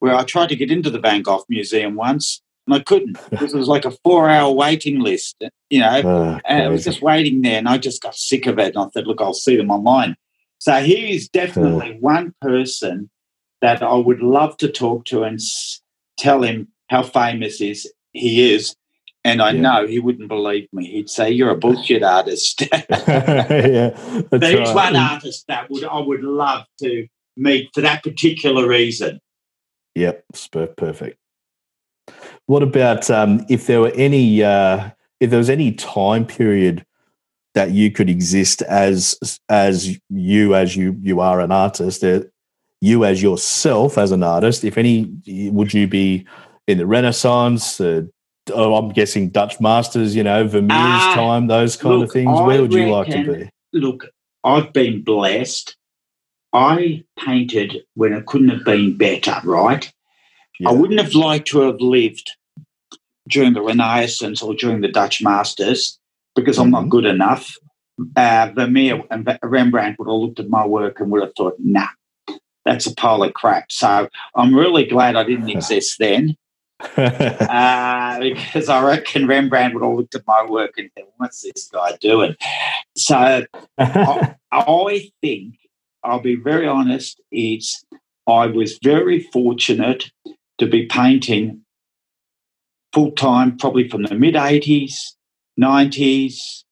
Where 0.00 0.14
I 0.14 0.22
tried 0.22 0.50
to 0.50 0.56
get 0.56 0.70
into 0.70 0.90
the 0.90 1.00
Van 1.00 1.22
Gogh 1.22 1.44
Museum 1.48 1.96
once 1.96 2.40
and 2.68 2.74
I 2.74 2.80
couldn't 2.80 3.18
because 3.30 3.52
it 3.52 3.58
was 3.58 3.66
like 3.66 3.84
a 3.84 3.90
four 4.04 4.28
hour 4.28 4.52
waiting 4.52 5.00
list, 5.00 5.42
you 5.70 5.80
know, 5.80 6.02
Oh, 6.04 6.40
and 6.44 6.64
I 6.64 6.68
was 6.68 6.84
just 6.84 7.02
waiting 7.02 7.42
there 7.42 7.58
and 7.58 7.68
I 7.68 7.78
just 7.78 8.02
got 8.02 8.14
sick 8.14 8.46
of 8.46 8.58
it. 8.58 8.76
And 8.76 8.84
I 8.84 8.88
said, 8.90 9.06
Look, 9.06 9.20
I'll 9.20 9.34
see 9.34 9.56
them 9.56 9.70
online. 9.70 10.16
So 10.58 10.74
he 10.82 11.14
is 11.14 11.28
definitely 11.28 11.96
one 12.00 12.34
person 12.40 13.10
that 13.62 13.82
I 13.82 13.94
would 13.94 14.20
love 14.20 14.56
to 14.58 14.68
talk 14.68 15.04
to 15.06 15.22
and 15.24 15.40
tell 16.18 16.42
him 16.42 16.68
how 16.88 17.02
famous 17.02 17.60
is 17.60 17.90
he 18.12 18.52
is. 18.52 18.76
And 19.28 19.42
I 19.42 19.50
Yeah. 19.50 19.60
know 19.60 19.86
he 19.86 19.98
wouldn't 19.98 20.28
believe 20.28 20.68
me. 20.72 20.86
He'd 20.86 21.10
say, 21.10 21.30
You're 21.30 21.50
a 21.50 21.56
bullshit 21.56 22.02
artist. 22.02 22.62
yeah, 22.90 23.90
that's 24.30 24.30
There's 24.30 24.74
right. 24.74 24.74
one 24.74 24.96
artist 24.96 25.44
that 25.48 25.70
would 25.70 25.84
I 25.84 25.98
would 25.98 26.22
love 26.22 26.64
to 26.80 27.06
meet 27.36 27.68
for 27.74 27.82
that 27.82 28.02
particular 28.02 28.66
reason. 28.66 29.20
Yep, 29.94 30.24
perfect. 30.76 31.18
What 32.46 32.62
about 32.62 33.10
um, 33.10 33.44
if 33.48 33.66
there 33.66 33.80
were 33.80 33.92
any 33.94 34.42
uh, 34.42 34.90
if 35.20 35.30
there 35.30 35.38
was 35.38 35.50
any 35.50 35.72
time 35.72 36.24
period 36.26 36.86
that 37.54 37.72
you 37.72 37.90
could 37.90 38.08
exist 38.08 38.62
as 38.62 39.40
as 39.48 39.98
you 40.08 40.54
as 40.54 40.74
you 40.76 40.96
you 41.02 41.20
are 41.20 41.40
an 41.40 41.52
artist, 41.52 42.02
uh, 42.02 42.22
you 42.80 43.04
as 43.04 43.22
yourself 43.22 43.98
as 43.98 44.12
an 44.12 44.22
artist? 44.22 44.64
If 44.64 44.78
any, 44.78 45.12
would 45.50 45.74
you 45.74 45.86
be 45.86 46.26
in 46.66 46.78
the 46.78 46.86
Renaissance? 46.86 47.80
Uh, 47.80 48.02
oh, 48.52 48.74
I'm 48.74 48.90
guessing 48.90 49.30
Dutch 49.30 49.60
masters, 49.60 50.14
you 50.16 50.22
know, 50.22 50.46
Vermeer's 50.46 50.76
Ah, 50.76 51.12
time, 51.14 51.46
those 51.46 51.76
kind 51.76 51.96
look, 51.96 52.04
of 52.04 52.12
things. 52.12 52.38
I 52.38 52.42
Where 52.46 52.62
would 52.62 52.72
you 52.72 52.90
like 52.90 53.08
to 53.10 53.24
be? 53.24 53.50
Look, 53.72 54.06
I've 54.44 54.72
been 54.72 55.02
blessed. 55.02 55.76
I 56.52 57.04
painted 57.18 57.76
when 57.94 58.12
it 58.12 58.26
couldn't 58.26 58.48
have 58.48 58.64
been 58.64 58.96
better, 58.96 59.36
right? 59.44 59.90
Yeah. 60.58 60.70
I 60.70 60.72
wouldn't 60.72 61.00
have 61.00 61.14
liked 61.14 61.48
to 61.48 61.60
have 61.60 61.80
lived 61.80 62.30
during 63.28 63.52
the 63.52 63.62
Renaissance 63.62 64.42
or 64.42 64.54
during 64.54 64.80
the 64.80 64.88
Dutch 64.88 65.22
masters 65.22 65.98
because 66.34 66.58
I'm 66.58 66.68
Mhm. 66.68 66.72
not 66.72 66.88
good 66.88 67.04
enough. 67.04 67.54
Uh, 68.16 68.50
Vermeer 68.54 69.02
and 69.10 69.38
Rembrandt 69.42 69.98
would 69.98 70.08
have 70.08 70.20
looked 70.20 70.40
at 70.40 70.48
my 70.48 70.64
work 70.64 71.00
and 71.00 71.10
would 71.10 71.22
have 71.22 71.34
thought, 71.36 71.54
nah, 71.58 71.88
that's 72.64 72.86
a 72.86 72.94
pile 72.94 73.22
of 73.22 73.34
crap. 73.34 73.70
So 73.70 74.08
I'm 74.34 74.54
really 74.54 74.84
glad 74.84 75.16
I 75.16 75.24
didn't 75.24 75.48
exist 75.56 75.96
then. 75.98 76.36
Uh, 76.80 78.18
because 78.20 78.68
I 78.68 78.82
reckon 78.84 79.26
Rembrandt 79.26 79.74
would 79.74 79.82
have 79.82 79.92
looked 79.96 80.14
at 80.14 80.26
my 80.26 80.44
work 80.44 80.72
and 80.78 80.90
said, 80.96 81.06
"What's 81.16 81.42
this 81.42 81.68
guy 81.72 81.96
doing?" 82.00 82.36
So 82.96 83.46
I, 83.78 84.34
I 84.52 85.10
think 85.20 85.54
I'll 86.04 86.20
be 86.20 86.36
very 86.36 86.66
honest. 86.66 87.20
It's 87.30 87.84
I 88.26 88.46
was 88.46 88.78
very 88.82 89.20
fortunate 89.32 90.10
to 90.58 90.66
be 90.66 90.86
painting 90.86 91.62
full 92.92 93.12
time, 93.12 93.56
probably 93.56 93.88
from 93.88 94.04
the 94.04 94.14
mid 94.14 94.34
'80s, 94.34 95.14
'90s, 95.60 96.64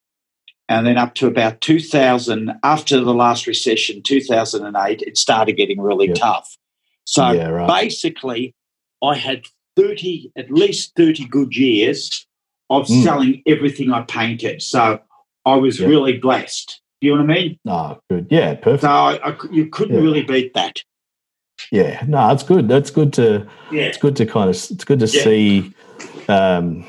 and 0.69 0.87
then 0.87 0.99
up 0.99 1.15
to 1.17 1.27
about 1.27 1.61
2000. 1.61 2.53
After 2.63 3.01
the 3.01 3.15
last 3.15 3.47
recession, 3.47 4.03
2008, 4.03 5.03
it 5.03 5.17
started 5.19 5.55
getting 5.55 5.81
really 5.81 6.09
Yeah. 6.09 6.15
tough. 6.15 6.57
So 7.05 7.31
yeah, 7.31 7.49
right. 7.49 7.69
basically, 7.69 8.55
I 9.03 9.15
had 9.15 9.43
30, 9.87 10.33
at 10.37 10.51
least 10.51 10.93
30 10.97 11.27
good 11.27 11.55
years 11.57 12.27
of 12.71 12.87
Mm. 12.87 13.05
selling 13.05 13.43
everything 13.47 13.93
I 13.93 14.03
painted. 14.03 14.63
So 14.63 15.01
I 15.45 15.55
was 15.57 15.79
Yeah. 15.79 15.87
really 15.89 16.19
blessed. 16.19 16.81
Do 17.01 17.09
you 17.09 17.15
know 17.15 17.23
what 17.23 17.31
I 17.31 17.35
mean? 17.35 17.59
Oh, 17.69 17.99
good. 18.11 18.27
Yeah, 18.31 18.55
perfect. 18.55 18.83
So 18.83 18.89
I, 18.89 19.21
I 19.23 19.37
you 19.53 19.67
couldn't 19.67 19.95
Yeah. 19.97 20.01
really 20.03 20.23
beat 20.23 20.55
that. 20.55 20.83
Yeah, 21.71 22.03
no, 22.07 22.31
it's 22.31 22.43
good. 22.43 22.69
That's 22.69 22.91
good 22.91 23.13
to 23.15 23.47
Yeah. 23.71 23.83
it's 23.83 23.99
good 23.99 24.17
to 24.17 24.27
kind 24.27 24.49
of 24.51 24.57
it's 24.57 24.85
good 24.85 25.01
to 25.01 25.07
Yeah. 25.07 25.23
see 25.23 25.73
um 26.29 26.85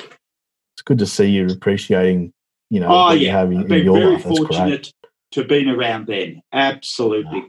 it's 0.76 0.82
good 0.86 0.98
to 1.00 1.06
see 1.06 1.26
you 1.30 1.48
appreciating 1.48 2.32
you 2.70 2.80
know 2.80 2.88
Oh, 2.88 3.06
what 3.08 3.20
you 3.20 3.28
yeah. 3.28 3.32
have 3.34 3.52
in, 3.52 3.60
I've 3.60 3.68
been 3.68 3.86
your 3.86 3.98
very 4.00 4.14
life 4.14 4.24
fortunate 4.24 4.92
to 5.32 5.42
have 5.42 5.50
been 5.50 5.70
around 5.70 6.08
then. 6.08 6.42
Absolutely. 6.54 7.44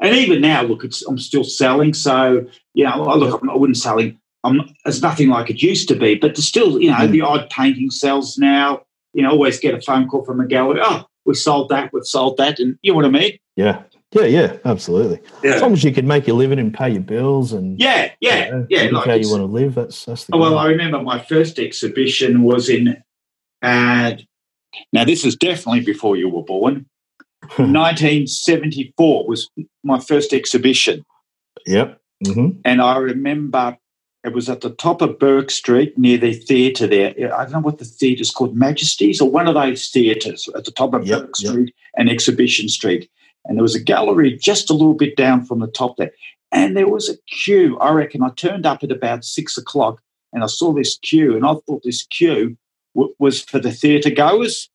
And 0.00 0.14
even 0.16 0.40
now, 0.40 0.62
look, 0.62 0.84
it's, 0.84 1.02
I'm 1.02 1.18
still 1.18 1.42
selling. 1.42 1.92
So, 1.92 2.46
you 2.74 2.84
know, 2.84 3.06
I- 3.06 3.16
look, 3.16 3.34
I'm- 3.42 3.50
I 3.50 3.56
wouldn't 3.56 3.76
selling. 3.76 4.18
I'm, 4.44 4.60
it's 4.84 5.00
nothing 5.02 5.28
like 5.30 5.48
it 5.50 5.62
used 5.62 5.88
to 5.88 5.96
be, 5.96 6.14
but 6.14 6.34
there's 6.34 6.46
still, 6.46 6.80
you 6.80 6.90
know, 6.90 6.96
Mm. 6.98 7.10
the 7.10 7.22
odd 7.22 7.48
painting 7.50 7.90
sells 7.90 8.38
now. 8.38 8.82
You 9.14 9.22
know, 9.22 9.30
always 9.30 9.58
get 9.58 9.74
a 9.74 9.80
phone 9.80 10.06
call 10.08 10.24
from 10.24 10.40
a 10.40 10.46
gallery. 10.46 10.80
Oh, 10.82 11.04
we 11.24 11.34
sold 11.34 11.70
that, 11.70 11.92
we've 11.92 12.04
sold 12.04 12.36
that. 12.36 12.58
And 12.60 12.76
you 12.82 12.92
know 12.92 12.96
what 12.96 13.04
I 13.06 13.10
mean? 13.10 13.38
yeah 13.56 13.82
yeah 14.12 14.24
yeah 14.26 14.56
absolutely 14.64 15.18
as 15.42 15.60
long 15.60 15.72
as 15.72 15.82
you 15.82 15.90
can 15.92 16.06
make 16.06 16.24
your 16.26 16.36
living 16.36 16.58
and 16.60 16.72
pay 16.72 16.88
your 16.90 17.00
bills 17.02 17.52
and 17.52 17.80
Yeah, 17.80 18.10
yeah, 18.20 18.44
you 18.46 18.50
know, 18.52 18.66
yeah. 18.70 18.82
like 18.92 19.06
how 19.06 19.14
you 19.14 19.28
want 19.30 19.40
to 19.40 19.46
live 19.46 19.74
that's 19.74 20.04
that's 20.04 20.24
the 20.26 20.34
Oh, 20.36 20.38
well. 20.38 20.56
I 20.58 20.66
remember 20.68 21.02
my 21.02 21.18
first 21.20 21.58
exhibition 21.58 22.42
was 22.42 22.68
in. 22.68 23.02
Uh, 23.62 24.12
now, 24.92 25.04
this 25.04 25.24
is 25.24 25.34
definitely 25.36 25.80
before 25.80 26.16
you 26.16 26.28
were 26.28 26.42
born. 26.44 26.86
1974 27.58 29.26
was 29.26 29.50
my 29.82 29.98
first 30.00 30.32
exhibition, 30.32 31.04
yep 31.66 32.00
hmm 32.26 32.50
and 32.64 32.80
I 32.80 32.96
remember 32.98 33.76
it 34.24 34.32
was 34.32 34.48
at 34.48 34.62
the 34.62 34.70
top 34.70 35.02
of 35.02 35.18
Bourke 35.18 35.50
Street 35.50 35.96
near 35.98 36.16
the 36.18 36.32
theatre 36.32 36.86
there. 36.86 37.10
I 37.36 37.42
don't 37.44 37.52
know 37.52 37.60
what 37.60 37.78
the 37.78 37.84
theatre's 37.84 38.30
called, 38.30 38.56
Majesties, 38.56 39.20
or 39.20 39.30
one 39.30 39.46
of 39.46 39.54
those 39.54 39.88
theatres 39.88 40.48
at 40.56 40.64
the 40.64 40.70
top 40.70 40.94
of 40.94 41.06
Yep, 41.06 41.18
Bourke 41.18 41.34
yep. 41.38 41.50
Street 41.52 41.74
and 41.96 42.08
Exhibition 42.08 42.68
Street. 42.68 43.10
And 43.44 43.56
there 43.58 43.62
was 43.62 43.74
a 43.74 43.80
gallery 43.82 44.36
just 44.36 44.70
a 44.70 44.72
little 44.72 44.94
bit 44.94 45.16
down 45.16 45.44
from 45.44 45.60
the 45.60 45.66
top 45.66 45.96
there. 45.98 46.12
And 46.50 46.76
there 46.76 46.88
was 46.88 47.08
a 47.10 47.16
queue. 47.28 47.78
I 47.80 47.90
reckon 47.92 48.22
I 48.22 48.30
turned 48.30 48.64
up 48.64 48.82
at 48.82 48.90
about 48.90 49.24
six 49.24 49.58
o'clock 49.58 50.00
and 50.32 50.42
I 50.42 50.46
saw 50.46 50.72
this 50.72 50.98
queue, 50.98 51.36
and 51.36 51.44
I 51.44 51.54
thought 51.66 51.82
this 51.84 52.04
queue 52.06 52.56
w- 52.96 53.14
was 53.20 53.42
for 53.42 53.58
the 53.60 53.70
theatre 53.70 54.10
goers. 54.10 54.68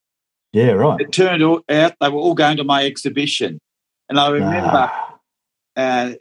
yeah 0.54 0.72
right 0.72 1.02
It 1.02 1.12
turned 1.12 1.44
out 1.44 1.66
they 1.70 2.10
were 2.10 2.20
all 2.20 2.34
going 2.36 2.58
to 2.58 2.64
my 2.64 2.86
exhibition. 2.86 3.60
And 4.08 4.20
I 4.20 4.30
remember 4.30 4.90
Ah, 4.92 5.20
uh, 5.76 6.14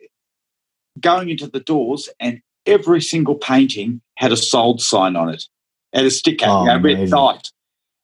going 1.01 1.29
into 1.29 1.47
the 1.47 1.61
doors, 1.61 2.09
and 2.19 2.41
every 2.69 3.01
single 3.01 3.35
painting 3.35 4.01
had 4.17 4.33
a 4.33 4.37
sold 4.37 4.81
sign 4.81 5.17
on 5.17 5.29
it, 5.31 5.45
had 5.93 6.05
a 6.05 6.11
sticker, 6.11 6.47
Oh, 6.49 6.63
you 6.63 6.69
know, 6.69 6.79
red 6.81 7.11
dot. 7.11 7.51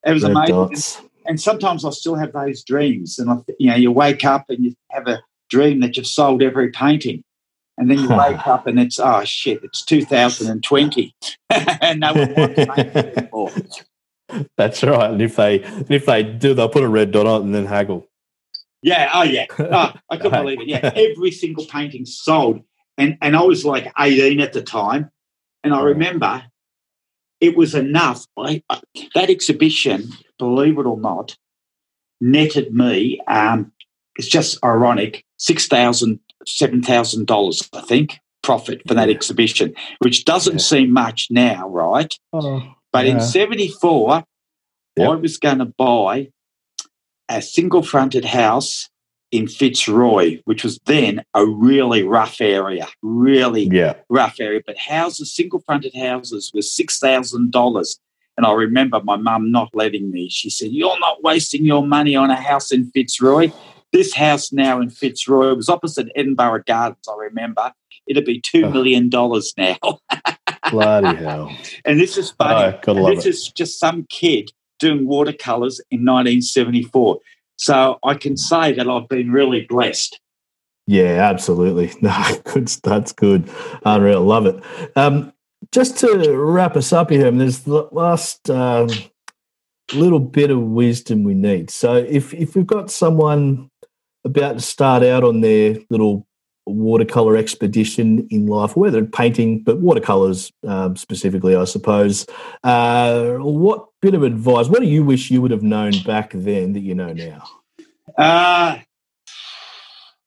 It 0.07 0.13
was 0.13 0.23
red 0.23 0.33
amazing. 0.33 0.55
dots. 0.55 1.01
And 1.27 1.41
sometimes 1.41 1.85
I 1.85 1.91
still 1.91 2.17
have 2.17 2.33
those 2.33 2.63
dreams, 2.65 3.19
and 3.19 3.31
I, 3.31 3.37
you 3.59 3.71
know, 3.71 3.77
you 3.77 3.91
wake 3.93 4.25
up 4.25 4.47
and 4.51 4.65
you 4.65 4.75
have 4.91 5.07
a 5.07 5.23
dream 5.49 5.81
that 5.81 5.97
you've 5.97 6.07
sold 6.07 6.43
every 6.43 6.71
painting, 6.71 7.23
and 7.79 7.91
then 7.91 7.99
you 7.99 8.09
wake 8.17 8.47
up 8.47 8.67
and 8.67 8.79
it's 8.79 8.99
oh 8.99 9.25
shit, 9.25 9.63
it's 9.63 9.83
2020, 9.85 11.15
and 11.51 12.01
no 12.01 12.13
one 12.13 12.35
wants 12.35 12.67
paintings 12.67 13.17
anymore. 13.17 13.51
that's 14.57 14.83
right 14.83 15.11
and 15.11 15.21
if 15.21 15.37
they 15.37 15.57
if 15.91 16.07
they 16.07 16.23
do 16.23 16.55
they'll 16.55 16.69
put 16.69 16.83
a 16.83 16.89
red 16.89 17.13
dot 17.13 17.27
on 17.27 17.43
it 17.43 17.45
and 17.45 17.55
then 17.55 17.67
haggle 17.67 18.09
Yeah, 18.83 19.11
oh 19.15 19.23
yeah, 19.23 19.47
oh, 19.59 19.93
I 20.11 20.17
couldn't 20.17 20.43
believe 20.43 20.61
it. 20.63 20.67
Yeah, 20.67 20.91
every 20.97 21.31
single 21.31 21.65
painting 21.67 22.05
sold, 22.07 22.61
and 22.99 23.19
and 23.21 23.37
I 23.37 23.43
was 23.43 23.65
like 23.65 23.93
eighteen 23.99 24.41
at 24.41 24.53
the 24.53 24.63
time, 24.63 25.11
and 25.63 25.75
I 25.75 25.81
Oh. 25.81 25.85
remember 25.85 26.45
it 27.41 27.57
was 27.57 27.75
enough. 27.75 28.27
I, 28.39 28.63
I, 28.71 28.81
that 29.15 29.29
exhibition, 29.31 30.11
believe 30.39 30.79
it 30.79 30.87
or 30.87 30.99
not, 30.99 31.37
netted 32.21 32.73
me. 32.75 33.21
Um, 33.27 33.73
it's 34.17 34.29
just 34.29 34.63
ironic 34.65 35.25
six 35.39 35.67
thousand, 35.67 36.21
seven 36.47 36.83
thousand 36.83 37.27
dollars, 37.27 37.69
I 37.73 37.81
think, 37.83 38.19
profit 38.43 38.83
for 38.87 38.95
that 38.95 39.11
exhibition, 39.11 39.75
which 39.99 40.25
doesn't 40.25 40.55
Yeah. 40.55 40.59
seem 40.65 40.93
much 40.93 41.29
now, 41.31 41.69
right? 41.69 42.15
oh 42.33 42.63
But 42.93 43.07
in 43.07 43.21
'74, 43.21 44.25
Yep. 44.97 45.09
I 45.11 45.15
was 45.17 45.39
going 45.39 45.59
to 45.59 45.65
buy 45.77 46.29
a 47.29 47.43
single 47.43 47.83
fronted 47.83 48.25
house 48.25 48.89
in 49.31 49.49
Fitzroy, 49.49 50.41
which 50.45 50.63
was 50.65 50.79
then 50.87 51.25
a 51.35 51.45
really 51.47 52.03
rough 52.05 52.41
area, 52.41 52.87
really 53.03 53.69
Yeah. 53.73 53.95
rough 54.09 54.37
area. 54.41 54.61
But 54.67 54.79
houses, 54.79 55.35
single 55.35 55.61
fronted 55.61 55.95
houses, 55.95 56.51
were 56.55 56.63
six 56.63 56.99
thousand 56.99 57.51
dollars. 57.53 57.99
And 58.37 58.45
I 58.47 58.53
remember 58.53 59.01
my 59.03 59.17
mum 59.17 59.51
not 59.53 59.71
letting 59.75 60.11
me. 60.11 60.29
She 60.29 60.51
said, 60.51 60.71
"You're 60.73 60.99
not 61.01 61.23
wasting 61.23 61.65
your 61.65 61.87
money 61.87 62.17
on 62.17 62.31
a 62.31 62.37
house 62.37 62.73
in 62.73 62.91
Fitzroy. 62.91 63.51
This 63.93 64.15
house 64.15 64.53
now 64.53 64.81
in 64.81 64.91
Fitzroy 64.91 65.51
it 65.53 65.57
was 65.57 65.69
opposite 65.69 66.09
Edinburgh 66.17 66.65
Gardens. 66.67 67.07
I 67.09 67.15
remember 67.17 67.73
it'd 68.09 68.25
be 68.25 68.41
two 68.41 68.69
million 68.71 69.09
dollars 69.09 69.53
now." 69.57 69.77
Bloody 70.71 71.17
hell. 71.17 71.53
and 71.85 72.01
this 72.01 72.17
is 72.17 72.31
funny. 72.31 72.55
Oh, 72.75 72.79
gotta 72.83 72.91
And 72.93 73.01
love 73.03 73.17
this 73.17 73.27
it. 73.27 73.29
is 73.31 73.49
just 73.53 73.79
some 73.79 74.07
kid 74.09 74.51
doing 74.81 75.07
watercolors 75.07 75.81
in 75.91 76.01
1974. 76.05 77.19
So 77.57 77.99
I 78.05 78.15
can 78.15 78.37
say 78.37 78.73
that 78.73 78.89
I've 78.89 79.09
been 79.09 79.31
really 79.31 79.63
blessed. 79.63 80.21
Yeah, 80.87 81.29
absolutely. 81.31 81.93
No, 82.03 82.41
good. 82.45 82.69
That's 82.83 83.13
good. 83.13 83.49
Unreal. 83.85 84.23
Love 84.23 84.47
it. 84.47 84.63
Um, 84.97 85.33
just 85.73 85.99
to 85.99 86.37
wrap 86.37 86.77
us 86.77 86.93
up 86.93 87.11
here, 87.11 87.31
there's 87.31 87.61
the 87.61 87.89
last 87.91 88.51
um, 88.51 88.89
little 89.95 90.21
bit 90.21 90.51
of 90.51 90.61
wisdom 90.61 91.25
we 91.25 91.35
need. 91.35 91.71
So, 91.71 91.95
if 91.95 92.35
if 92.35 92.55
we've 92.55 92.67
got 92.67 92.91
someone 92.91 93.71
about 94.25 94.55
to 94.55 94.61
start 94.61 95.03
out 95.03 95.25
on 95.25 95.41
their 95.41 95.79
little 95.91 96.27
watercolor 96.67 97.37
expedition 97.37 98.27
in 98.31 98.47
life, 98.47 98.77
whether 98.77 99.05
painting, 99.05 99.61
but 99.61 99.81
watercolors 99.81 100.53
um, 100.67 100.97
specifically, 100.97 101.55
I 101.55 101.65
suppose, 101.65 102.27
uh, 102.63 103.35
what 103.37 103.87
bit 104.01 104.15
of 104.15 104.23
advice? 104.23 104.69
What 104.69 104.81
do 104.81 104.87
you 104.87 105.05
wish 105.05 105.31
you 105.31 105.43
would 105.43 105.51
have 105.51 105.63
known 105.63 105.93
back 106.05 106.33
then 106.35 106.73
that 106.73 106.81
you 106.81 106.95
know 106.95 107.13
now? 107.13 107.45
Uh, 108.17 108.79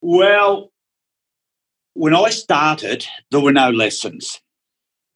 well, 0.01 0.71
when 1.93 2.13
I 2.13 2.29
started, 2.29 3.05
there 3.31 3.39
were 3.39 3.51
no 3.51 3.71
lessons. 3.71 4.39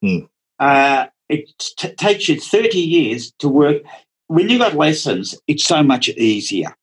Hmm. 0.02 0.20
Uh, 0.60 1.08
it 1.30 1.50
t- 1.78 1.94
takes 1.96 2.28
you 2.28 2.40
30 2.40 2.80
years 2.80 3.32
to 3.40 3.48
work. 3.48 3.84
When 4.28 4.50
you 4.50 4.58
got 4.58 4.76
lessons, 4.76 5.40
it's 5.48 5.64
so 5.64 5.84
much 5.84 6.10
easier 6.10 6.76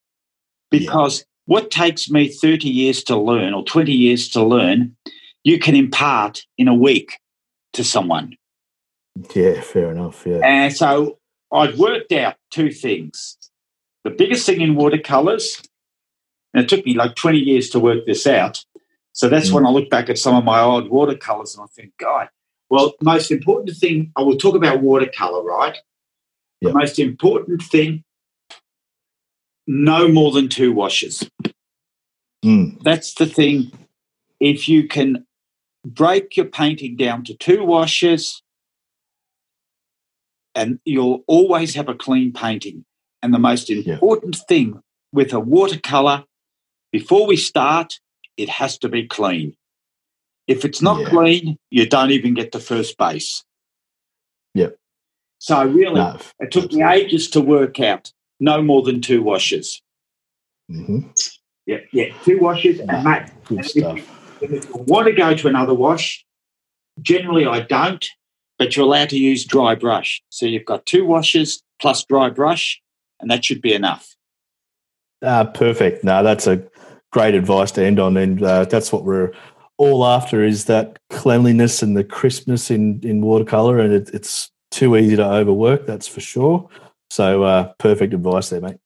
because 0.71 1.25
what 1.49 1.71
takes 1.71 2.11
me 2.11 2.29
30 2.29 2.69
years 2.69 3.03
to 3.05 3.17
learn 3.17 3.55
or 3.55 3.63
20 3.63 3.91
years 3.91 4.29
to 4.29 4.43
learn, 4.43 4.95
you 5.43 5.57
can 5.57 5.75
impart 5.75 6.45
in 6.59 6.67
a 6.67 6.75
week 6.75 7.17
to 7.73 7.83
someone. 7.83 8.35
Yeah, 9.33 9.59
fair 9.61 9.91
enough. 9.91 10.27
Yeah. 10.27 10.41
And 10.43 10.71
so 10.71 11.17
I've 11.51 11.79
worked 11.79 12.11
out 12.11 12.35
two 12.51 12.69
things. 12.71 13.35
The 14.03 14.11
biggest 14.11 14.45
thing 14.45 14.61
in 14.61 14.75
watercolors, 14.75 15.59
and 16.53 16.63
it 16.63 16.69
took 16.69 16.85
me 16.85 16.93
like 16.93 17.15
20 17.15 17.39
years 17.39 17.67
to 17.71 17.79
work 17.79 18.05
this 18.05 18.27
out. 18.27 18.63
So 19.13 19.27
that's 19.27 19.49
Mm. 19.49 19.53
when 19.53 19.65
I 19.65 19.71
look 19.71 19.89
back 19.89 20.07
at 20.07 20.19
some 20.19 20.35
of 20.35 20.43
my 20.43 20.61
old 20.61 20.87
watercolors 20.89 21.55
and 21.55 21.63
I 21.63 21.67
think, 21.75 21.93
God, 21.97 22.29
well, 22.69 22.93
most 23.01 23.31
important 23.31 23.75
thing, 23.75 24.11
I 24.15 24.21
will 24.21 24.37
talk 24.37 24.53
about 24.53 24.83
watercolor, 24.83 25.43
right? 25.43 25.75
Yeah. 26.61 26.69
The 26.69 26.77
most 26.77 26.99
important 26.99 27.63
thing, 27.63 28.03
no 29.71 30.07
more 30.07 30.31
than 30.31 30.49
two 30.49 30.73
washes. 30.73 31.29
Mm. 32.43 32.81
That's 32.81 33.13
the 33.13 33.27
thing. 33.27 33.71
If 34.39 34.67
you 34.67 34.87
can 34.87 35.27
break 35.85 36.35
your 36.35 36.47
painting 36.47 36.97
down 36.97 37.23
to 37.25 37.35
two 37.35 37.63
washes, 37.63 38.41
and 40.55 40.79
you'll 40.85 41.23
always 41.27 41.75
have 41.75 41.87
a 41.87 41.93
clean 41.93 42.33
painting. 42.33 42.83
And 43.21 43.31
the 43.31 43.39
most 43.39 43.69
important 43.69 44.37
thing 44.47 44.81
with 45.13 45.33
a 45.33 45.39
watercolor, 45.39 46.23
before 46.91 47.27
we 47.27 47.37
start, 47.37 47.99
it 48.37 48.49
has 48.49 48.79
to 48.79 48.89
be 48.89 49.05
clean. 49.05 49.55
If 50.47 50.65
it's 50.65 50.81
not 50.81 51.01
Yeah. 51.01 51.09
clean, 51.09 51.57
you 51.69 51.85
don't 51.85 52.09
even 52.09 52.33
get 52.33 52.51
to 52.53 52.59
first 52.59 52.97
base. 52.97 53.43
Yep. 54.55 54.79
So 55.37 55.63
really, 55.63 55.93
No. 55.93 56.17
it 56.39 56.51
took 56.51 56.73
me 56.73 56.81
ages 56.83 57.29
to 57.29 57.41
work 57.41 57.79
out 57.79 58.11
no 58.39 58.61
more 58.61 58.81
than 58.81 59.01
two 59.01 59.21
washes. 59.21 59.81
hmm 60.69 60.99
Yeah, 61.65 61.79
yeah, 61.91 62.13
two 62.23 62.39
washes. 62.39 62.79
And 62.79 63.03
mate, 63.03 63.29
Good 63.45 63.59
if 63.59 63.67
stuff. 63.67 63.99
If 64.41 64.51
you 64.51 64.61
want 64.73 65.07
to 65.07 65.13
go 65.13 65.35
to 65.35 65.47
another 65.47 65.73
wash, 65.73 66.25
generally 67.01 67.45
I 67.45 67.61
don't, 67.61 68.05
but 68.57 68.75
you're 68.75 68.85
allowed 68.85 69.09
to 69.09 69.17
use 69.17 69.45
dry 69.45 69.75
brush. 69.75 70.21
So 70.29 70.45
you've 70.45 70.65
got 70.65 70.85
two 70.85 71.05
washes 71.05 71.61
plus 71.79 72.03
dry 72.05 72.29
brush, 72.29 72.81
and 73.19 73.29
that 73.31 73.43
should 73.43 73.61
be 73.61 73.73
enough. 73.73 74.15
Ah, 75.23 75.43
perfect. 75.43 76.03
No, 76.03 76.23
that's 76.23 76.47
a 76.47 76.63
great 77.11 77.35
advice 77.35 77.71
to 77.71 77.83
end 77.83 77.99
on, 77.99 78.15
and 78.17 78.41
uh, 78.41 78.65
that's 78.65 78.91
what 78.91 79.03
we're 79.03 79.31
all 79.77 80.05
after: 80.05 80.43
is 80.43 80.65
that 80.65 80.99
cleanliness 81.09 81.81
and 81.81 81.97
the 81.97 82.03
crispness 82.03 82.71
in 82.71 83.01
in 83.03 83.21
watercolor, 83.21 83.79
and 83.79 83.93
it, 83.93 84.09
it's 84.13 84.51
too 84.71 84.95
easy 84.95 85.15
to 85.15 85.25
overwork. 85.25 85.85
That's 85.85 86.07
for 86.07 86.21
sure. 86.21 86.69
So, 87.09 87.43
uh, 87.43 87.73
perfect 87.77 88.13
advice 88.13 88.49
there, 88.49 88.61
mate. 88.61 88.77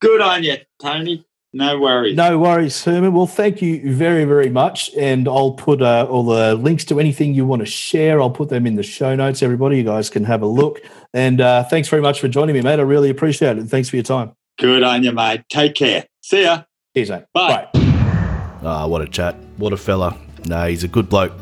Good 0.00 0.20
on 0.20 0.44
you, 0.44 0.56
Tony. 0.80 1.26
No 1.52 1.80
worries. 1.80 2.14
No 2.14 2.38
worries, 2.38 2.84
Herman. 2.84 3.14
Well, 3.14 3.26
thank 3.26 3.62
you 3.62 3.94
very, 3.94 4.26
very 4.26 4.50
much. 4.50 4.90
And 4.94 5.26
I'll 5.26 5.52
put 5.52 5.80
uh, 5.80 6.06
all 6.06 6.24
the 6.24 6.54
links 6.54 6.84
to 6.86 7.00
anything 7.00 7.32
you 7.32 7.46
want 7.46 7.60
to 7.60 7.66
share. 7.66 8.20
I'll 8.20 8.30
put 8.30 8.50
them 8.50 8.66
in 8.66 8.74
the 8.74 8.82
show 8.82 9.16
notes. 9.16 9.42
Everybody, 9.42 9.78
you 9.78 9.82
guys 9.82 10.10
can 10.10 10.24
have 10.24 10.42
a 10.42 10.46
look. 10.46 10.82
And 11.14 11.40
uh, 11.40 11.64
thanks 11.64 11.88
very 11.88 12.02
much 12.02 12.20
for 12.20 12.28
joining 12.28 12.54
me, 12.54 12.60
mate. 12.60 12.78
I 12.78 12.82
really 12.82 13.08
appreciate 13.08 13.56
it. 13.56 13.64
Thanks 13.64 13.88
for 13.88 13.96
your 13.96 14.02
time. 14.02 14.32
Good 14.58 14.82
on 14.82 15.02
you, 15.02 15.12
mate. 15.12 15.44
Take 15.48 15.76
care. 15.76 16.04
See 16.20 16.42
ya. 16.42 16.64
Cheers, 16.94 17.10
mate. 17.10 17.24
Bye. 17.32 17.68
Ah, 17.74 18.86
what 18.86 19.00
a 19.00 19.06
chat. 19.06 19.34
What 19.56 19.72
a 19.72 19.78
fella. 19.78 20.14
No, 20.46 20.66
he's 20.66 20.84
a 20.84 20.88
good 20.88 21.08
bloke. 21.08 21.32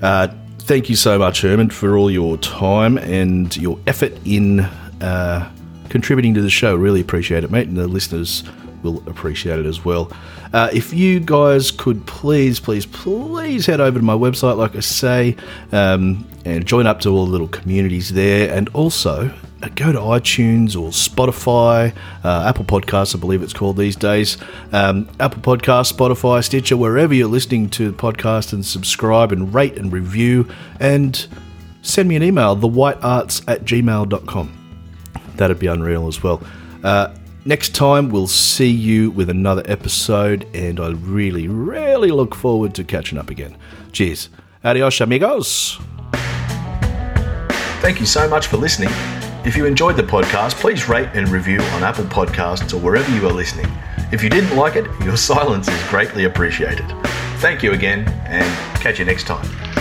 Uh, 0.00 0.26
thank 0.58 0.90
you 0.90 0.96
so 0.96 1.20
much, 1.20 1.42
Herman, 1.42 1.70
for 1.70 1.96
all 1.96 2.10
your 2.10 2.36
time 2.38 2.98
and 2.98 3.56
your 3.56 3.78
effort 3.86 4.12
in 4.24 4.60
uh, 5.00 5.52
contributing 5.92 6.32
to 6.34 6.40
the 6.40 6.50
show. 6.50 6.74
Really 6.74 7.02
appreciate 7.02 7.44
it, 7.44 7.50
mate. 7.50 7.68
And 7.68 7.76
the 7.76 7.86
listeners 7.86 8.42
will 8.82 9.06
appreciate 9.06 9.60
it 9.60 9.66
as 9.66 9.84
well. 9.84 10.10
Uh, 10.52 10.70
if 10.72 10.92
you 10.92 11.20
guys 11.20 11.70
could 11.70 12.04
please, 12.06 12.58
please, 12.58 12.86
please 12.86 13.66
head 13.66 13.80
over 13.80 13.98
to 13.98 14.04
my 14.04 14.14
website, 14.14 14.56
like 14.56 14.74
I 14.74 14.80
say, 14.80 15.36
um, 15.70 16.26
and 16.44 16.66
join 16.66 16.86
up 16.86 17.00
to 17.00 17.10
all 17.10 17.26
the 17.26 17.30
little 17.30 17.46
communities 17.46 18.12
there. 18.14 18.52
And 18.52 18.70
also 18.70 19.32
uh, 19.62 19.68
go 19.74 19.92
to 19.92 19.98
iTunes 19.98 20.74
or 20.74 20.90
Spotify, 20.90 21.94
uh, 22.24 22.46
Apple 22.48 22.64
Podcasts, 22.64 23.14
I 23.14 23.20
believe 23.20 23.42
it's 23.42 23.52
called 23.52 23.76
these 23.76 23.94
days. 23.94 24.38
Um, 24.72 25.08
Apple 25.20 25.42
Podcasts, 25.42 25.92
Spotify, 25.92 26.42
Stitcher, 26.42 26.76
wherever 26.78 27.12
you're 27.12 27.28
listening 27.28 27.68
to 27.70 27.90
the 27.90 27.96
podcast, 27.96 28.54
and 28.54 28.64
subscribe 28.64 29.30
and 29.30 29.54
rate 29.54 29.76
and 29.76 29.92
review. 29.92 30.48
And 30.80 31.26
send 31.82 32.08
me 32.08 32.16
an 32.16 32.22
email, 32.22 32.56
thewhitearts 32.56 33.44
at 33.46 33.64
gmail.com. 33.64 34.61
That'd 35.42 35.58
be 35.58 35.66
unreal 35.66 36.06
as 36.06 36.22
well. 36.22 36.40
Uh, 36.84 37.12
next 37.44 37.74
time, 37.74 38.10
we'll 38.10 38.28
see 38.28 38.70
you 38.70 39.10
with 39.10 39.28
another 39.28 39.64
episode, 39.64 40.46
and 40.54 40.78
I 40.78 40.90
really, 40.90 41.48
really 41.48 42.12
look 42.12 42.36
forward 42.36 42.76
to 42.76 42.84
catching 42.84 43.18
up 43.18 43.28
again. 43.28 43.56
Cheers. 43.90 44.28
Adios, 44.62 45.00
amigos. 45.00 45.80
Thank 47.80 47.98
you 47.98 48.06
so 48.06 48.28
much 48.28 48.46
for 48.46 48.56
listening. 48.56 48.90
If 49.44 49.56
you 49.56 49.66
enjoyed 49.66 49.96
the 49.96 50.04
podcast, 50.04 50.54
please 50.60 50.88
rate 50.88 51.08
and 51.12 51.28
review 51.28 51.60
on 51.60 51.82
Apple 51.82 52.04
Podcasts 52.04 52.72
or 52.72 52.78
wherever 52.78 53.12
you 53.12 53.26
are 53.26 53.32
listening. 53.32 53.66
If 54.12 54.22
you 54.22 54.30
didn't 54.30 54.56
like 54.56 54.76
it, 54.76 54.86
your 55.04 55.16
silence 55.16 55.66
is 55.66 55.82
greatly 55.88 56.26
appreciated. 56.26 56.86
Thank 57.38 57.64
you 57.64 57.72
again, 57.72 58.06
and 58.26 58.46
catch 58.80 59.00
you 59.00 59.04
next 59.04 59.26
time. 59.26 59.71